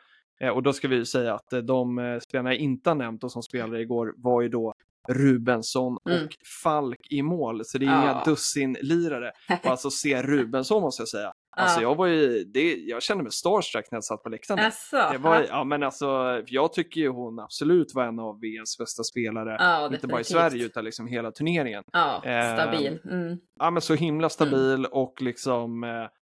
[0.41, 2.95] Eh, och då ska vi ju säga att eh, de eh, spelarna jag inte har
[2.95, 4.73] nämnt och som spelade igår var ju då
[5.09, 6.23] Rubensson Mm.
[6.25, 6.31] och
[6.63, 7.61] Falk i mål.
[7.65, 8.01] Så det är Ja.
[8.03, 9.31] inga dussinlirare.
[9.63, 11.31] Och alltså se Rubensson måste jag säga.
[11.55, 11.87] Alltså Ja.
[11.89, 14.65] jag var ju, det, jag kände mig starstruck när jag satt på läktaren.
[14.65, 15.45] Asså, Det var, ja.
[15.49, 19.55] ja men alltså, jag tycker ju hon absolut var en av VMs bästa spelare.
[19.59, 20.23] Ja, inte bara i.
[20.23, 21.83] Sverige utan liksom hela turneringen.
[21.93, 22.99] Ja, Eh, stabil.
[23.11, 23.37] Mm.
[23.59, 25.89] Ja men så himla stabil och liksom, eh,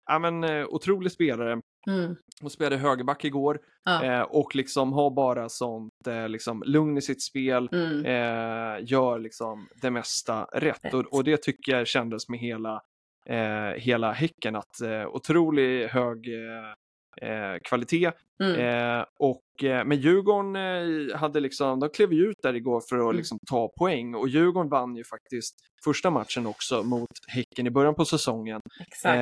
[0.06, 1.60] ja men eh, otrolig spelare.
[1.88, 2.16] Mm.
[2.40, 4.04] Hon spelade högerback igår Ja.
[4.04, 7.68] eh, och liksom har bara sånt eh, liksom lugn i sitt spel.
[7.72, 8.04] Mm.
[8.06, 10.78] Eh, gör liksom det mesta rätt.
[10.84, 10.94] Rätt.
[10.94, 12.80] Och, och det tycker jag kändes med hela,
[13.28, 18.10] eh, hela Häcken att eh, otrolig hög eh, eh, kvalitet.
[18.42, 18.60] Mm.
[18.98, 23.02] Eh, och, eh, men Djurgården hade liksom, de klev ju ut där igår för att
[23.02, 23.16] Mm.
[23.16, 25.54] liksom ta poäng och Djurgården vann ju faktiskt
[25.84, 28.60] första matchen också mot Häcken i början på säsongen.
[28.80, 29.18] Exakt.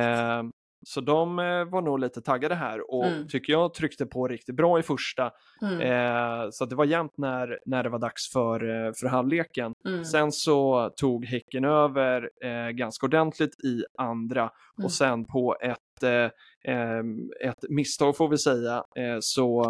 [0.85, 3.27] Så de eh, var nog lite taggade här och Mm.
[3.27, 5.31] tycker jag tryckte på riktigt bra i första.
[5.61, 5.81] Mm.
[5.81, 9.73] Eh, så det var jämnt när, när det var dags för, eh, för halvleken.
[9.87, 10.05] Mm.
[10.05, 14.85] Sen så tog Häcken över eh, ganska ordentligt i andra Mm.
[14.85, 16.29] och sen på ett, eh,
[16.63, 19.63] em, ett misstag får vi säga eh, så,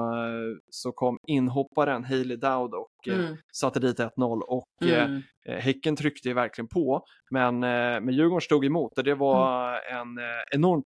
[0.69, 3.37] så kom inhopparen Hailey Dowd och eh, Mm.
[3.53, 5.21] satte dit 1-0 och Mm.
[5.61, 10.23] Häcken tryckte ju verkligen på, men, men Djurgården stod emot och det var en eh,
[10.55, 10.85] enormt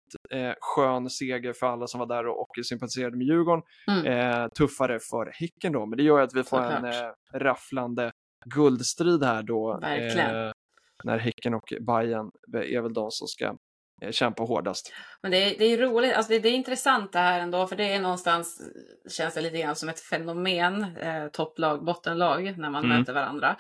[0.61, 3.63] skön seger för alla som var där och, och sympatiserade med Djurgården.
[3.87, 4.49] Mm.
[4.57, 7.15] Tuffare för Häcken då, men det gör ju att vi får en Såklart.
[7.33, 8.11] eh, rafflande
[8.45, 9.77] guldstrid här då.
[9.81, 10.53] Verkligen.
[11.03, 13.55] När Häcken och Bayern är väl de som ska
[14.01, 14.93] eh, kämpa hårdast.
[15.21, 17.75] Men det är, det är roligt, alltså det, det är intressant det här ändå, för
[17.75, 18.61] det är någonstans,
[19.09, 22.97] känns det lite grann som ett fenomen, eh, topplag, bottenlag, när man Mm.
[22.99, 23.55] möter varandra.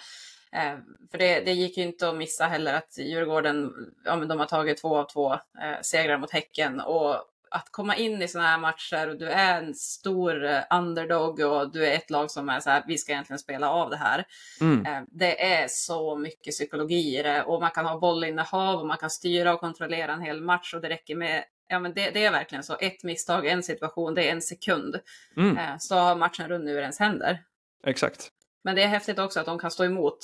[0.53, 0.77] Eh,
[1.11, 3.71] för det, det gick ju inte att missa heller att Djurgården,
[4.05, 7.15] ja men de har tagit två av två eh, segrar mot Häcken och
[7.51, 11.71] att komma in i sådana här matcher och du är en stor eh, underdog och
[11.71, 14.25] du är ett lag som är så här, vi ska egentligen spela av det här.
[14.61, 14.85] Mm.
[14.85, 18.97] Eh, Det är så mycket psykologi i det och man kan ha bollinnehav och man
[18.97, 22.25] kan styra och kontrollera en hel match och det räcker med Ja, men det, det
[22.25, 22.77] är verkligen så.
[22.79, 24.95] Ett misstag, en situation, det är en sekund.
[25.37, 25.57] Mm.
[25.57, 27.43] Eh, Så har matchen runnit ur ens händer.
[27.87, 28.29] Exakt.
[28.63, 30.17] Men det är häftigt också att de kan stå emot.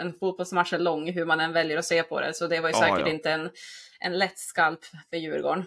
[0.00, 2.34] En fotbollsmatch är lång, hur man än väljer att se på det.
[2.34, 3.08] Så det var ju Ja, säkert ja.
[3.08, 3.50] inte en,
[4.00, 5.64] en lätt skalp för Djurgården.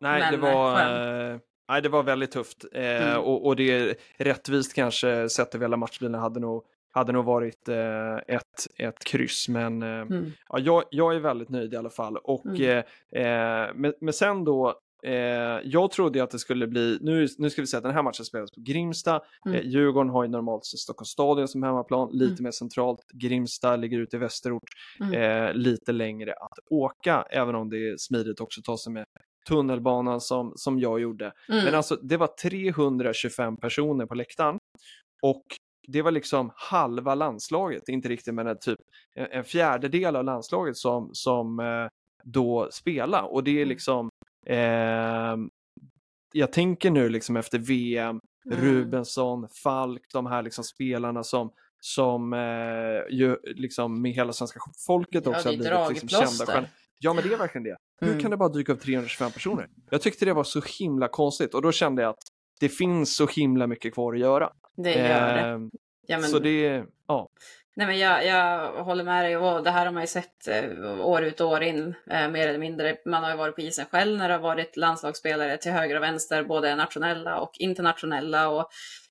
[0.00, 2.64] Nej, Men, det var, eh, eh, nej, det var väldigt tufft.
[2.72, 2.82] Eh,
[3.12, 3.20] Mm.
[3.22, 8.16] och, och det rättvist kanske sett över hela matchbilden hade nog, hade nog varit eh,
[8.16, 9.48] ett, ett kryss.
[9.48, 10.32] Men eh, Mm.
[10.48, 12.16] ja, jag, jag är väldigt nöjd i alla fall.
[12.16, 12.84] Och, Mm.
[13.12, 15.12] eh, eh, men, men sen då, eh,
[15.64, 18.24] jag trodde att det skulle bli, nu, nu ska vi säga att den här matchen
[18.24, 19.20] spelas på Grimsta.
[19.46, 19.58] Mm.
[19.58, 22.44] Eh, Djurgården har ju normalt Stockholms stadion som hemmaplan, lite Mm.
[22.44, 23.00] mer centralt.
[23.14, 24.62] Grimsta ligger ute i västerort,
[25.00, 25.14] Mm.
[25.48, 29.04] eh, lite längre att åka, även om det är smidigt också att ta sig med
[29.48, 31.32] tunnelbanan som, som jag gjorde.
[31.48, 31.64] Mm.
[31.64, 34.58] Men alltså det var 325 personer på läktaren
[35.22, 35.42] och
[35.88, 38.78] det var liksom halva landslaget, inte riktigt men en typ
[39.14, 41.86] en fjärdedel av landslaget som, som eh,
[42.24, 43.68] då spelade och det är Mm.
[43.68, 44.08] liksom
[44.46, 45.36] eh,
[46.32, 48.58] jag tänker nu liksom efter VM, Mm.
[48.60, 51.50] Rubensson, Falk, de här liksom spelarna som
[51.80, 56.26] som eh, ju, liksom med hela svenska folket Ja, också är har blivit liksom kända
[56.26, 56.46] dragplåster.
[56.46, 56.68] stjärnor.
[57.02, 57.76] Ja men det är verkligen det.
[58.00, 58.20] Hur Mm.
[58.20, 59.68] kan det bara dyka upp 325 personer?
[59.90, 62.22] Jag tyckte det var så himla konstigt och då kände jag att
[62.60, 64.50] det finns så himla mycket kvar att göra.
[64.76, 65.40] Det gör det.
[65.40, 65.70] Ehm,
[66.06, 67.28] Ja, men, Så det, ja.
[67.76, 71.00] Nej, men jag, jag håller med dig och det här har man ju sett eh,
[71.00, 72.96] år ut och år in eh, mer eller mindre.
[73.06, 76.02] Man har ju varit på isen själv när det har varit landslagsspelare till höger och
[76.02, 78.68] vänster, både nationella och internationella och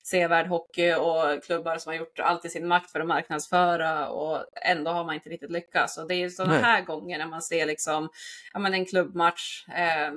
[0.10, 4.46] sevärd hockey och klubbar som har gjort allt i sin makt för att marknadsföra och
[4.66, 5.98] ändå har man inte riktigt lyckats.
[5.98, 6.64] Och det är ju sådana Nej.
[6.64, 8.10] här gånger när man ser liksom,
[8.54, 10.14] ja men en klubbmatch, eh,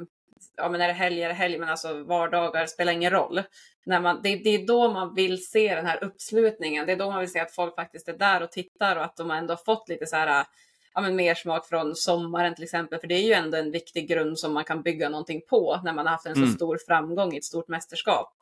[0.57, 3.43] ja men är det helg är det helg, men alltså vardagar spelar ingen roll.
[3.85, 6.87] När man, det, det är då man vill se den här uppslutningen.
[6.87, 9.17] Det är då man vill se att folk faktiskt är där och tittar och att
[9.17, 10.45] de ändå har fått lite så här,
[10.95, 13.01] ja, men mer smak från sommaren till exempel.
[13.01, 15.93] För det är ju ändå en viktig grund som man kan bygga någonting på när
[15.93, 16.49] man har haft en Mm.
[16.49, 18.33] så stor framgång i ett stort mästerskap.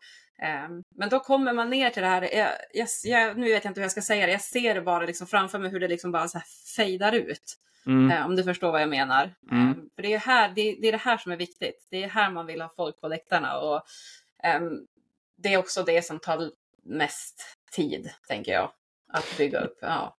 [0.42, 3.70] Ehm, men då kommer man ner till det här, jag, jag, jag, nu vet jag
[3.70, 5.88] inte hur jag ska säga det, jag ser det bara liksom framför mig hur det
[5.88, 7.56] liksom bara så här fejdar ut.
[7.86, 8.10] Mm.
[8.10, 9.34] Eh, om du förstår vad jag menar.
[9.50, 9.68] Mm.
[9.68, 11.86] Eh, för det är, här, det, det är det här som är viktigt.
[11.90, 13.58] Det är här man vill ha folk på läktarna.
[13.58, 13.82] Och,
[14.42, 14.86] ehm,
[15.36, 16.50] det är också det som tar
[16.82, 18.72] mest tid, tänker jag,
[19.12, 19.78] att bygga upp.
[19.80, 20.16] Ja.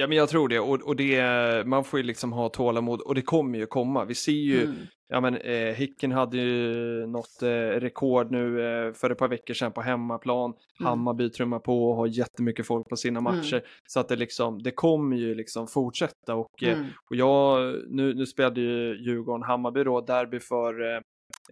[0.00, 0.60] Ja, men jag tror det.
[0.60, 1.22] Och, och det,
[1.66, 4.04] man får ju liksom ha tålamod och det kommer ju komma.
[4.04, 4.76] Vi ser ju, Mm.
[5.08, 7.48] ja men eh, Hicken hade ju något eh,
[7.80, 10.50] rekord nu eh, för ett par veckor sedan på hemmaplan.
[10.80, 10.88] Mm.
[10.88, 13.62] Hammarby trummar på och har jättemycket folk på sina matcher.
[13.88, 16.86] Så att det liksom, det kommer ju liksom fortsätta och, eh, Mm.
[17.10, 21.00] och jag, nu, nu spelade ju Djurgården-Hammarby då, derby för eh,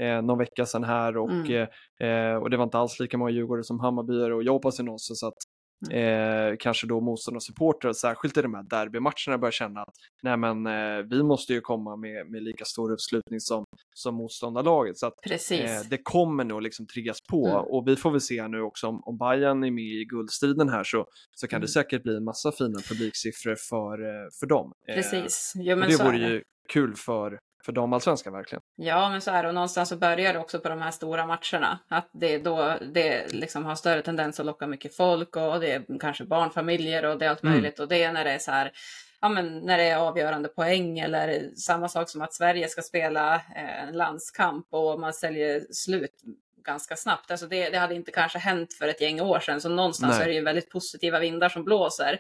[0.09, 1.67] eh, någon vecka sedan här och, Mm.
[2.01, 4.81] eh, eh, och det var inte alls lika många Djurgårdare som Hammarbyare och jag hoppas
[4.81, 5.58] ju någonstans att Mm.
[5.91, 10.37] Eh, kanske då motståndare och supportrar, särskilt i de här derbymatcherna, börjar känna att nej
[10.37, 13.65] men eh, vi måste ju komma med, med lika stor uppslutning som,
[13.95, 14.99] som motståndarlaget.
[14.99, 15.15] Så att
[15.51, 17.61] eh, det kommer nog liksom triggas på Mm.
[17.61, 20.85] och vi får väl se nu också om, om Bayern är med i guldstriden här
[20.85, 21.63] så, så kan Mm.
[21.67, 24.73] det säkert bli en massa fina publiksiffror för, eh, för dem.
[24.89, 25.53] Eh, Precis.
[25.57, 28.63] Jo, men det så vore ju kul för, för damallsvenskan verkligen.
[28.77, 29.49] Ja, men så är det.
[29.49, 31.79] Och någonstans så börjar det också på de här stora matcherna.
[31.89, 35.99] Att det då det liksom har större tendens att locka mycket folk och det är
[36.01, 37.53] kanske barnfamiljer och det är allt Mm.
[37.55, 37.79] möjligt.
[37.81, 38.73] Och det är när det är så här,
[39.21, 43.35] ja men när det är avgörande poäng eller samma sak som att Sverige ska spela
[43.35, 46.15] eh, en landskamp och man säljer slut
[46.69, 47.31] ganska snabbt.
[47.31, 50.23] Alltså det, det hade inte kanske hänt för ett gäng år sedan, så någonstans Nej.
[50.25, 52.19] är det ju väldigt positiva vindar som blåser.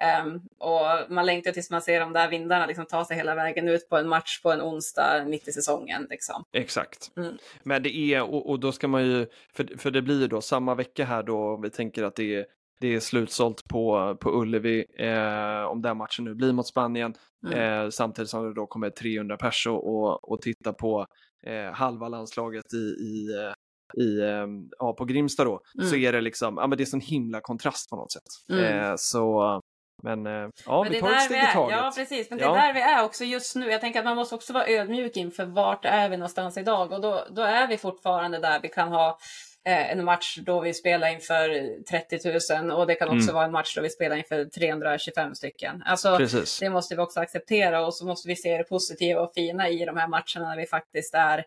[0.00, 3.68] Ehm, och man längtar tills man ser de där vindarna liksom ta sig hela vägen
[3.68, 6.06] ut på en match på en onsdag mitt i säsongen.
[6.10, 6.44] Liksom.
[6.52, 7.10] Exakt.
[7.16, 7.34] Mm.
[7.62, 10.40] Men det är, och, och då ska man ju, för, för det blir ju då
[10.40, 12.46] samma vecka här då, vi tänker att det är,
[12.80, 17.14] det är slutsålt på, på Ullevi, eh, om den matchen nu blir mot Spanien,
[17.46, 17.58] Mm.
[17.58, 21.06] eh, samtidigt som det då kommer 300 pers och, och, och titta på
[21.46, 23.52] eh, halva landslaget i, i, eh,
[23.94, 24.46] i, eh,
[24.78, 26.04] ja, på Grimsta då, så Mm.
[26.08, 28.22] är det liksom, ja men det är sån himla kontrast på något sätt.
[28.52, 28.64] Mm.
[28.64, 29.60] Eh, så,
[30.02, 31.78] men eh, ja, Men vi tar ett steg i taget.
[31.78, 32.30] Ja, precis.
[32.30, 32.56] Men det Ja.
[32.58, 33.70] är där vi är också just nu.
[33.70, 36.92] Jag tänker att man måste också vara ödmjuk inför vart är vi någonstans idag.
[36.92, 39.18] Och då, då är vi fortfarande där vi kan ha
[39.64, 41.48] eh, en match då vi spelar inför
[41.90, 43.34] 30 000 och det kan också Mm.
[43.34, 45.82] vara en match då vi spelar inför 325 stycken.
[45.86, 46.58] Alltså, Precis.
[46.58, 49.84] det måste vi också acceptera och så måste vi se det positiva och fina i
[49.84, 51.44] de här matcherna när vi faktiskt är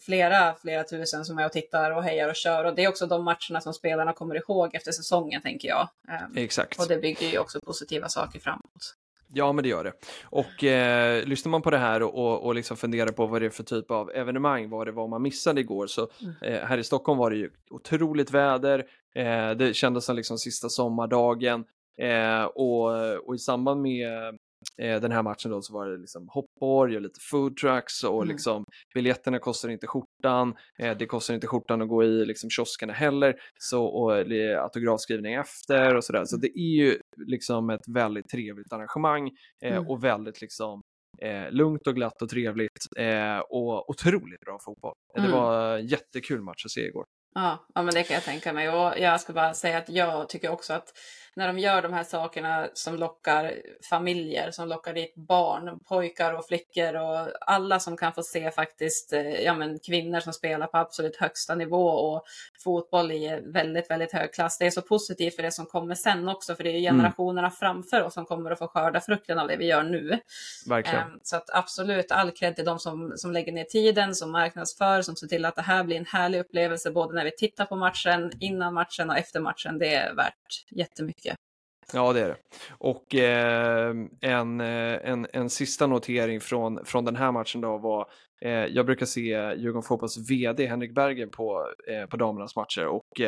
[0.00, 2.64] flera, flera tusen som är och tittar och hejar och kör.
[2.64, 5.88] Och det är också de matcherna som spelarna kommer ihåg efter säsongen, tänker jag.
[6.08, 6.80] Eh, Exakt.
[6.80, 8.96] och det bygger ju också positiva saker framåt.
[9.32, 9.92] Ja, men det gör det.
[10.24, 13.46] Och eh, lyssnar man på det här och, och, och liksom funderar på vad det
[13.46, 16.08] är för typ av evenemang, vad det var man missade igår, så
[16.42, 18.84] eh, här i Stockholm var det ju otroligt väder.
[19.14, 21.64] Eh, det kändes som liksom sista sommardagen
[21.98, 24.38] eh, och, och i samband med
[24.82, 28.22] eh, den här matchen då så var det liksom hoppborg och lite food trucks och
[28.22, 28.28] Mm.
[28.28, 28.64] liksom
[28.94, 30.54] biljetterna kostar inte skjortan.
[30.78, 34.56] Eh, det kostar inte skjortan att gå i liksom kioskerna heller så och det är
[34.56, 36.24] autografskrivning efter och sådär.
[36.24, 39.28] Så det är ju liksom ett väldigt trevligt arrangemang
[39.64, 39.88] eh, Mm.
[39.88, 40.80] och väldigt liksom
[41.22, 44.94] eh, lugnt och glatt och trevligt eh, och otroligt bra fotboll.
[45.16, 45.40] Eh, Det Mm.
[45.40, 47.04] var en jättekul match att se igår.
[47.34, 48.68] Ja, ja, men det kan jag tänka mig.
[48.68, 50.88] Och jag ska bara säga att jag tycker också att
[51.36, 53.54] när de gör de här sakerna som lockar
[53.90, 59.12] familjer, som lockar dit barn, pojkar och flickor och alla som kan få se faktiskt
[59.12, 62.22] eh, ja, men kvinnor som spelar på absolut högsta nivå och
[62.64, 64.58] fotboll i väldigt, väldigt hög klass.
[64.58, 66.96] Det är så positivt för det som kommer sen också, för det är ju Mm.
[66.96, 70.18] generationerna framför oss som kommer att få skörda frukten av det vi gör nu.
[70.68, 71.00] Verkligen.
[71.00, 75.02] Ehm, Så att absolut all cred till de som, som lägger ner tiden, som marknadsför,
[75.02, 77.76] som ser till att det här blir en härlig upplevelse både när vi tittar på
[77.76, 79.78] matchen, innan matchen och efter matchen.
[79.78, 81.25] Det är värt jättemycket.
[81.92, 82.36] Ja, det är det.
[82.78, 88.06] Och eh, en, eh, en, en sista notering från, från den här matchen då var,
[88.40, 93.20] eh, jag brukar se Djurgården Fotbolls VD Henrik Bergen på, eh, på damernas matcher och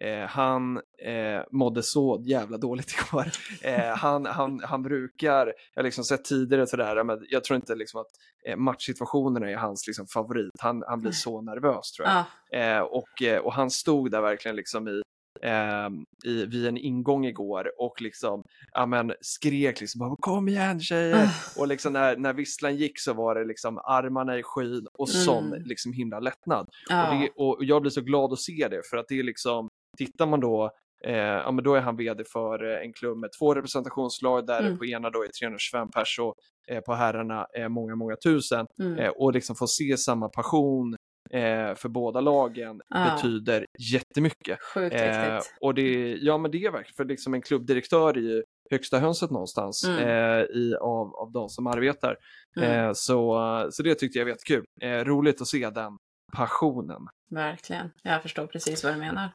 [0.00, 3.26] eh, han eh, mådde så jävla dåligt igår.
[3.62, 7.74] Eh, han, han, han brukar, jag har liksom sett tidigare sådär, men jag tror inte
[7.74, 8.10] liksom att
[8.46, 10.52] eh, matchsituationerna är hans liksom favorit.
[10.58, 12.16] Han, han blir så nervös tror jag.
[12.16, 15.02] Ja, Eh, och, eh, och han stod där verkligen liksom i,
[15.44, 15.88] eh,
[16.30, 21.28] i, vid en ingång igår och liksom, ja men skrek liksom bara, kom igen tjejer!
[21.58, 25.46] och liksom när, när visslan gick så var det liksom armarna i skyn och sån
[25.46, 25.62] Mm.
[25.64, 26.68] liksom himla lättnad.
[26.88, 27.12] ja.
[27.12, 29.68] Och, det, och jag blir så glad att se det för att det är liksom,
[29.98, 30.70] tittar man då
[31.04, 34.60] Eh, ja, men då är han vd för eh, en klubb med två representationslag där
[34.60, 34.78] Mm.
[34.78, 36.34] på ena då är 325 pers och
[36.70, 38.66] eh, på herrarna är många, många tusen.
[38.82, 38.98] Mm.
[38.98, 40.96] Eh, och liksom få se samma passion
[41.32, 43.12] eh, för båda lagen Ja.
[43.14, 44.58] betyder jättemycket.
[44.62, 48.42] Sjukt Eh, och det, ja men det är verkligen, för liksom en klubbdirektör är ju
[48.70, 49.98] högsta hönset någonstans Mm.
[50.08, 52.16] eh, i, av, av de som arbetar.
[52.56, 52.70] Mm.
[52.86, 54.64] Eh, så, så det tyckte jag var jättekul.
[54.80, 55.98] Eh, roligt att se den
[56.36, 57.00] passionen.
[57.30, 57.90] Verkligen.
[58.02, 59.28] Jag förstår precis vad du menar.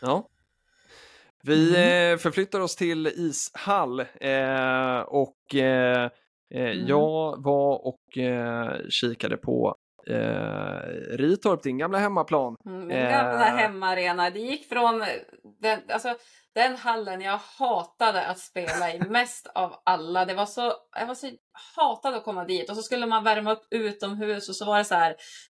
[0.00, 0.28] Ja.
[1.42, 2.12] Vi Mm.
[2.14, 6.10] eh, förflyttar oss till ishall eh, och eh,
[6.54, 6.86] Mm.
[6.86, 8.00] jag var och
[8.88, 9.76] kikade på
[10.06, 12.56] eh, Ritorp, din gamla hemmaplan.
[12.66, 13.56] Mm, Min gamla Eh.
[13.56, 14.30] hemmaarena.
[14.30, 15.04] Det gick från
[15.60, 16.14] den, alltså,
[16.54, 20.24] den hallen jag hatade att spela i mest av alla.
[20.24, 21.30] Det var så, jag var så
[21.76, 24.84] hatade att komma dit och så skulle man värma upp utomhus och så var det
[24.84, 25.16] så här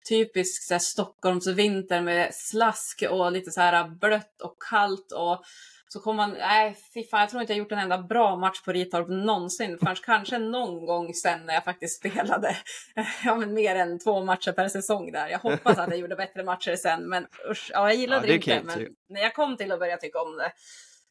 [0.09, 5.41] typisk så här, Stockholmsvinter med slask och lite så här blött och kallt och
[5.89, 8.61] så kom man, nej fy fan, jag tror inte jag gjort en enda bra match
[8.61, 12.57] på Ritorp någonsin förrän kanske någon gång sen när jag faktiskt spelade
[13.25, 15.27] ja, men mer än två matcher per säsong där.
[15.27, 18.35] Jag hoppas att jag gjorde bättre matcher sen, men usch, ja, jag gillade Ja, det
[18.35, 18.61] inte.
[18.65, 18.91] Men tycka.
[19.09, 20.51] när jag kom till att börja tycka om det,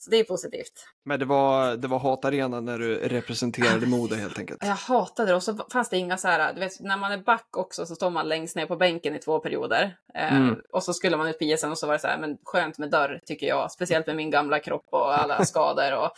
[0.07, 0.87] så det är positivt.
[1.05, 4.63] Men det var, det var hatarena när du representerade Modo helt enkelt.
[4.65, 7.19] Jag hatade det och så fanns det inga så här, du vet när man är
[7.19, 9.97] back också så står man längst ner på bänken i två perioder.
[10.15, 10.61] Eh, Mm.
[10.73, 12.79] Och så skulle man ut på isen och så var det så här, men skönt
[12.79, 16.11] med dörr tycker jag, speciellt med min gamla kropp och alla skador och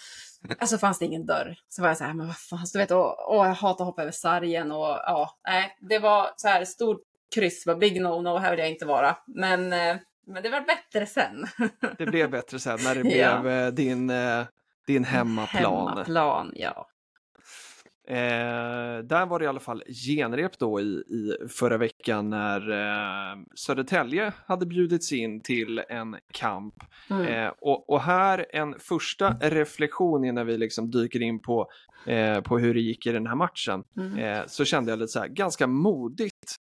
[0.59, 1.57] Alltså fanns det ingen dörr.
[1.69, 3.85] Så var jag så här, men vad fan, så du vet, och, och jag hatar
[3.85, 7.01] att hoppa över sargen och ja, nej, det var så här stort
[7.35, 9.17] kryss, var big no-no, här vill jag inte vara.
[9.27, 9.97] Men, eh,
[10.29, 11.47] men det var bättre sen.
[11.99, 13.41] Det blev bättre sen när det Ja.
[13.41, 14.45] blev eh, din, eh,
[14.87, 15.89] din hemmaplan.
[15.89, 16.89] Hemmaplan, ja.
[18.09, 23.37] Eh, där var det i alla fall genrep då i, i förra veckan när eh,
[23.55, 26.75] Södertälje hade bjudits in till en kamp.
[27.11, 27.27] Mm.
[27.27, 31.71] Eh, och, och här en första reflektion innan vi liksom dyker in på,
[32.07, 33.85] eh, på hur det gick i den här matchen.
[33.97, 34.19] Mm.
[34.19, 36.57] Eh, så kände jag lite så här, ganska modigt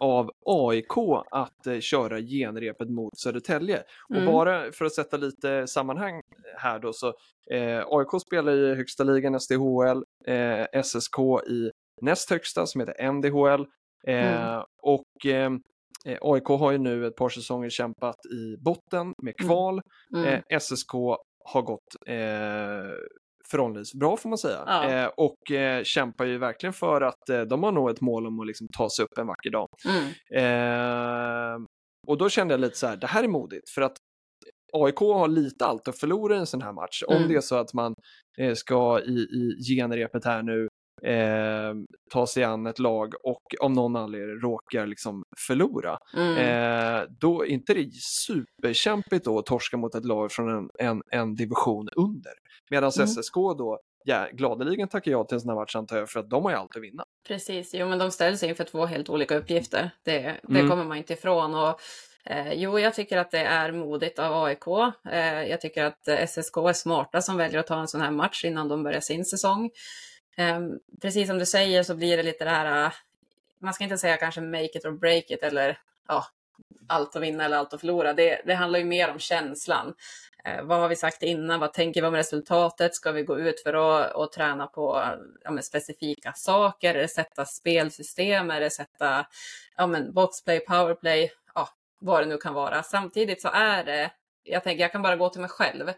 [0.00, 3.82] av AIK att eh, köra genrepet mot Södertälje.
[4.10, 4.28] Mm.
[4.28, 6.22] Och bara för att sätta lite sammanhang
[6.58, 7.06] här då så
[7.50, 11.70] eh, AIK spelar i högsta ligan SDHL, eh, SSK i
[12.02, 13.66] näst högsta som heter MDHL
[14.06, 14.62] eh, Mm.
[14.82, 15.50] och eh,
[16.06, 19.80] eh, AIK har ju nu ett par säsonger kämpat i botten med kval.
[20.14, 20.24] Mm.
[20.26, 20.92] Eh, SSK
[21.44, 22.94] har gått eh,
[23.50, 24.62] förhållandevis bra får man säga.
[24.66, 24.90] Ja.
[24.90, 28.40] Eh, och eh, kämpar ju verkligen för att eh, de har nog ett mål om
[28.40, 29.68] att liksom ta sig upp en vacker dag.
[29.88, 30.04] Mm.
[31.54, 31.66] Eh,
[32.08, 33.96] och då kände jag lite så här, det här är modigt för att
[34.72, 37.02] AIK har lite allt att förlora i en sån här match.
[37.06, 37.28] Om Mm.
[37.28, 37.94] det är så att man
[38.38, 40.68] eh, ska i, i genrepet här nu
[41.02, 41.74] eh,
[42.12, 45.98] ta sig an ett lag och om någon anledning råkar liksom förlora.
[46.16, 46.36] Mm.
[46.36, 51.02] Eh, då är inte det superkämpigt då att torska mot ett lag från en, en,
[51.12, 52.32] en division under.
[52.70, 53.06] Medan Mm.
[53.06, 56.30] SSK då, ja, gladeligen tackar jag till en sån här match antar jag för att
[56.30, 57.04] de har ju allt att vinna.
[57.28, 59.90] Precis, jo men de ställs inför två helt olika uppgifter.
[60.04, 60.70] Det, det Mm.
[60.70, 61.54] kommer man inte ifrån.
[61.54, 61.80] Och,
[62.24, 64.66] eh, jo, jag tycker att det är modigt av AIK.
[65.10, 68.44] Eh, jag tycker att SSK är smarta som väljer att ta en sån här match
[68.44, 69.70] innan de börjar sin säsong.
[70.36, 72.92] Ehm, precis som du säger så blir det lite det här, äh,
[73.58, 76.26] man ska inte säga kanske make it or break it eller ja,
[76.88, 78.12] allt att vinna eller allt att förlora.
[78.12, 79.94] Det, det handlar ju mer om känslan.
[80.44, 81.60] Eh, vad har vi sagt innan?
[81.60, 82.94] Vad tänker vi om resultatet?
[82.94, 85.04] Ska vi gå ut för att och träna på
[85.44, 86.94] ja, men specifika saker?
[86.94, 88.50] Eller sätta spelsystem?
[88.50, 89.26] Är det sätta
[89.76, 91.32] ja, men boxplay, powerplay?
[91.54, 91.68] Ja,
[92.00, 92.82] vad det nu kan vara.
[92.82, 94.10] Samtidigt så är det,
[94.42, 95.92] jag tänker jag kan bara gå till mig själv.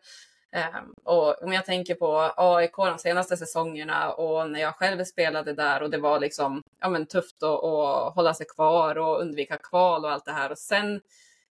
[0.54, 5.52] Eh, och om jag tänker på AIK de senaste säsongerna och när jag själv spelade
[5.52, 9.56] där och det var liksom ja, men tufft att, att hålla sig kvar och undvika
[9.56, 11.00] kval och allt det här och sen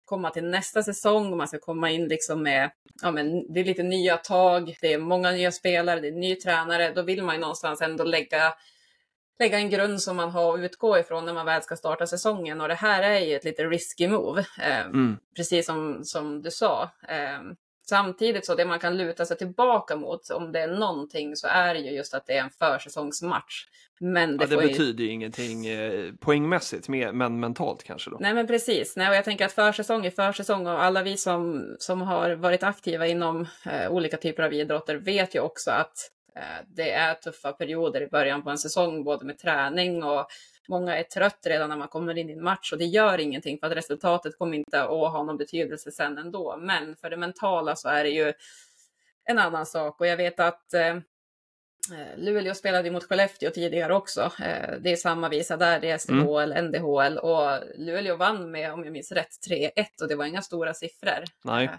[0.04, 2.70] komma till nästa säsong och man ska komma in liksom med,
[3.02, 6.34] ja men det är lite nya tag, det är många nya spelare, det är ny
[6.34, 8.54] tränare, då vill man ju någonstans ändå lägga
[9.38, 12.60] lägga en grund som man har att utgå ifrån när man väl ska starta säsongen
[12.60, 15.16] och det här är ju ett lite risky move, eh, Mm.
[15.36, 16.90] precis som, som du sa.
[17.08, 17.40] Eh,
[17.90, 21.74] samtidigt så det man kan luta sig tillbaka mot, om det är någonting så är
[21.74, 23.64] det ju just att det är en försäsongsmatch.
[24.00, 24.68] Men det, Ja, det får ju...
[24.68, 28.16] betyder ju ingenting eh, poängmässigt, men mentalt kanske då.
[28.20, 31.66] Nej men precis, Nej, och jag tänker att försäsong är försäsong och alla vi som,
[31.78, 35.92] som har varit aktiva inom eh, olika typer av idrotter vet ju också att
[36.36, 40.26] eh, det är tuffa perioder i början på en säsong, både med träning och
[40.68, 43.58] många är trött redan när man kommer in i en match och det gör ingenting
[43.58, 46.56] för att resultatet kommer inte att ha någon betydelse sen ändå.
[46.56, 48.32] Men för det mentala så är det ju
[49.24, 50.96] en annan sak och jag vet att eh,
[51.92, 54.20] Eh, Luleå spelade mot Skellefteå tidigare också.
[54.42, 58.84] Eh, Det är samma visa där, det är SDHL, NDHL och Luleå vann med, om
[58.84, 59.70] jag minns rätt, 3-1
[60.02, 61.24] och det var inga stora siffror.
[61.44, 61.78] Nej.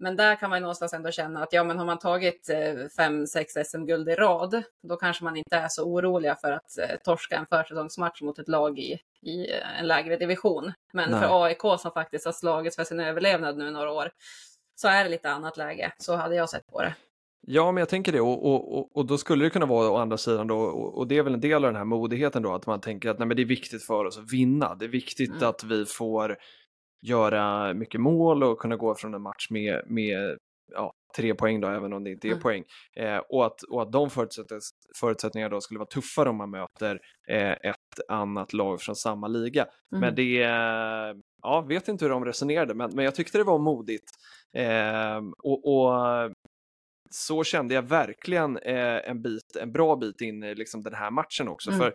[0.00, 2.50] Eh, Men där kan man någonstans ändå känna att ja, men har man tagit
[2.98, 7.36] 5-6 SM-guld i rad, då kanske man inte är så oroliga för att eh, torska
[7.36, 10.72] en försäsongsmatch mot ett lag i, i eh, en lägre division.
[10.92, 11.20] Men Nej.
[11.20, 14.10] för AIK som faktiskt har slagits för sin överlevnad nu några år,
[14.74, 15.92] så är det lite annat läge.
[15.98, 16.94] Så hade jag sett på det.
[17.46, 19.96] Ja, men jag tänker det och, och, och, och då skulle det kunna vara å
[19.96, 22.54] andra sidan då, och, och det är väl en del av den här modigheten då,
[22.54, 24.74] att man tänker att nej, men det är viktigt för oss att vinna.
[24.74, 25.48] Det är viktigt Mm.
[25.48, 26.36] att vi får
[27.02, 30.36] göra mycket mål och kunna gå från en match med, med
[30.72, 32.42] ja, tre poäng då, även om det inte är Mm.
[32.42, 32.64] poäng.
[32.96, 34.60] Eh, och, att, och att de förutsättningar,
[35.00, 39.62] förutsättningarna då skulle vara tuffare om man möter eh, ett annat lag från samma liga.
[39.92, 40.00] Mm.
[40.00, 40.32] Men det,
[41.42, 44.10] ja, vet inte hur de resonerade, men, men jag tyckte det var modigt
[44.56, 45.92] Eh, och, och
[47.10, 51.10] så kände jag verkligen eh, en, bit, en bra bit in i liksom den här
[51.10, 51.70] matchen också.
[51.70, 51.80] Mm.
[51.80, 51.94] För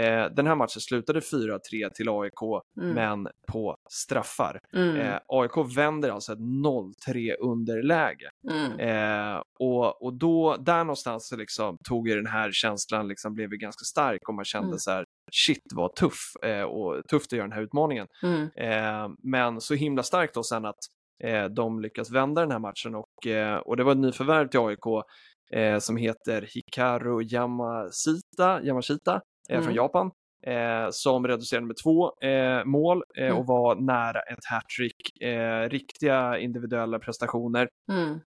[0.00, 1.58] eh, den här matchen slutade 4-3
[1.94, 2.94] till AIK, Mm.
[2.94, 4.60] men på straffar.
[4.72, 4.96] Mm.
[4.96, 8.30] Eh, AIK vänder alltså ett 0-3 underläge.
[8.50, 8.80] Mm.
[8.80, 13.52] Eh, och, och då, där någonstans så liksom, tog ju den här känslan, liksom, blev
[13.52, 14.78] ju ganska stark och man kände Mm.
[14.78, 18.06] så här, shit vad tuff eh, och tufft att göra den här utmaningen.
[18.22, 18.48] Mm.
[18.56, 20.78] Eh, men så himla starkt då sen att
[21.50, 24.86] de lyckas vända den här matchen och, eh, och det var ett nyförvärv till AIK
[25.52, 29.74] eh, som heter Hikaru Yamashita, Yamashita eh, från Mm.
[29.76, 30.10] Japan
[30.46, 33.38] eh, som reducerade med två eh, mål eh, Mm.
[33.38, 35.22] och var nära ett hattrick.
[35.22, 37.68] Eh, riktiga individuella prestationer.
[37.92, 38.18] Mm.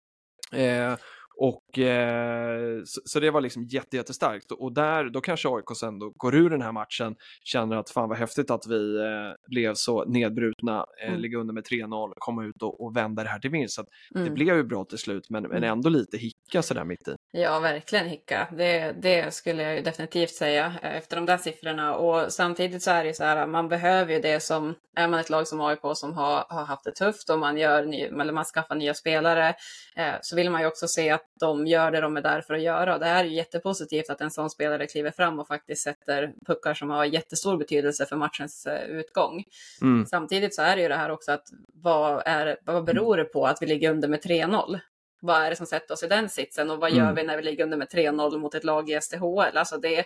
[1.41, 5.99] Och eh, så, så det var liksom jätte, jättestarkt och där, då kanske AIK sen
[5.99, 9.73] då går ur den här matchen, känner att fan vad häftigt att vi eh, blev
[9.75, 11.21] så nedbrutna, eh, Mm.
[11.21, 13.75] ligga under med 3-0, komma ut och, och vända det här till vinst.
[13.75, 14.33] Så att Det Mm.
[14.33, 15.71] blev ju bra till slut, men, men Mm.
[15.71, 16.17] ändå lite
[16.49, 17.15] hicka sådär mitt i.
[17.31, 18.47] Ja, verkligen hicka.
[18.51, 21.95] Det, det skulle jag ju definitivt säga eh, efter de där siffrorna.
[21.95, 25.19] Och samtidigt så är det ju så här, man behöver ju det som, är man
[25.19, 28.33] ett lag som AIK som har, har haft det tufft och man, gör ny, eller
[28.33, 29.55] man skaffar nya spelare,
[29.95, 32.53] eh, så vill man ju också se att de gör det de är där för
[32.53, 32.93] att göra.
[32.93, 36.73] Och det är ju jättepositivt att en sån spelare kliver fram och faktiskt sätter puckar
[36.73, 39.43] som har jättestor betydelse för matchens eh, utgång.
[39.81, 40.05] Mm.
[40.05, 41.43] Samtidigt så är det ju det här också att
[41.73, 44.79] vad, är, vad beror det på att vi ligger under med 3-0?
[45.19, 47.15] Vad är det som sätter oss i den sitsen och vad gör Mm.
[47.15, 49.57] vi när vi ligger under med 3-0 mot ett lag i SDHL?
[49.57, 50.05] Alltså det,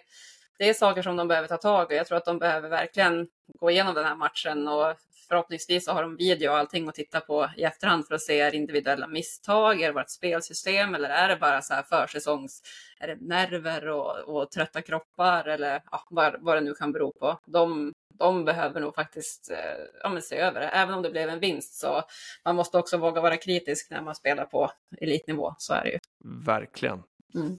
[0.58, 1.96] det är saker som de behöver ta tag i.
[1.96, 3.28] Jag tror att de behöver verkligen
[3.60, 4.96] gå igenom den här matchen och
[5.34, 8.40] förhoppningsvis så har de video och allting att titta på i efterhand för att se
[8.40, 12.62] är individuella misstag, är det vårt spelsystem eller är det bara så här försäsongs,
[13.00, 17.12] är det nerver och, och trötta kroppar eller ja, vad, vad det nu kan bero
[17.12, 17.40] på.
[17.46, 20.68] De, de behöver nog faktiskt eh, ja, se över det.
[20.68, 22.04] Även om det blev en vinst så
[22.46, 24.72] man måste också våga vara kritisk när man spelar på
[25.02, 25.56] elitnivå.
[25.58, 26.00] Så är det ju.
[26.46, 27.04] Verkligen.
[27.36, 27.58] Mm.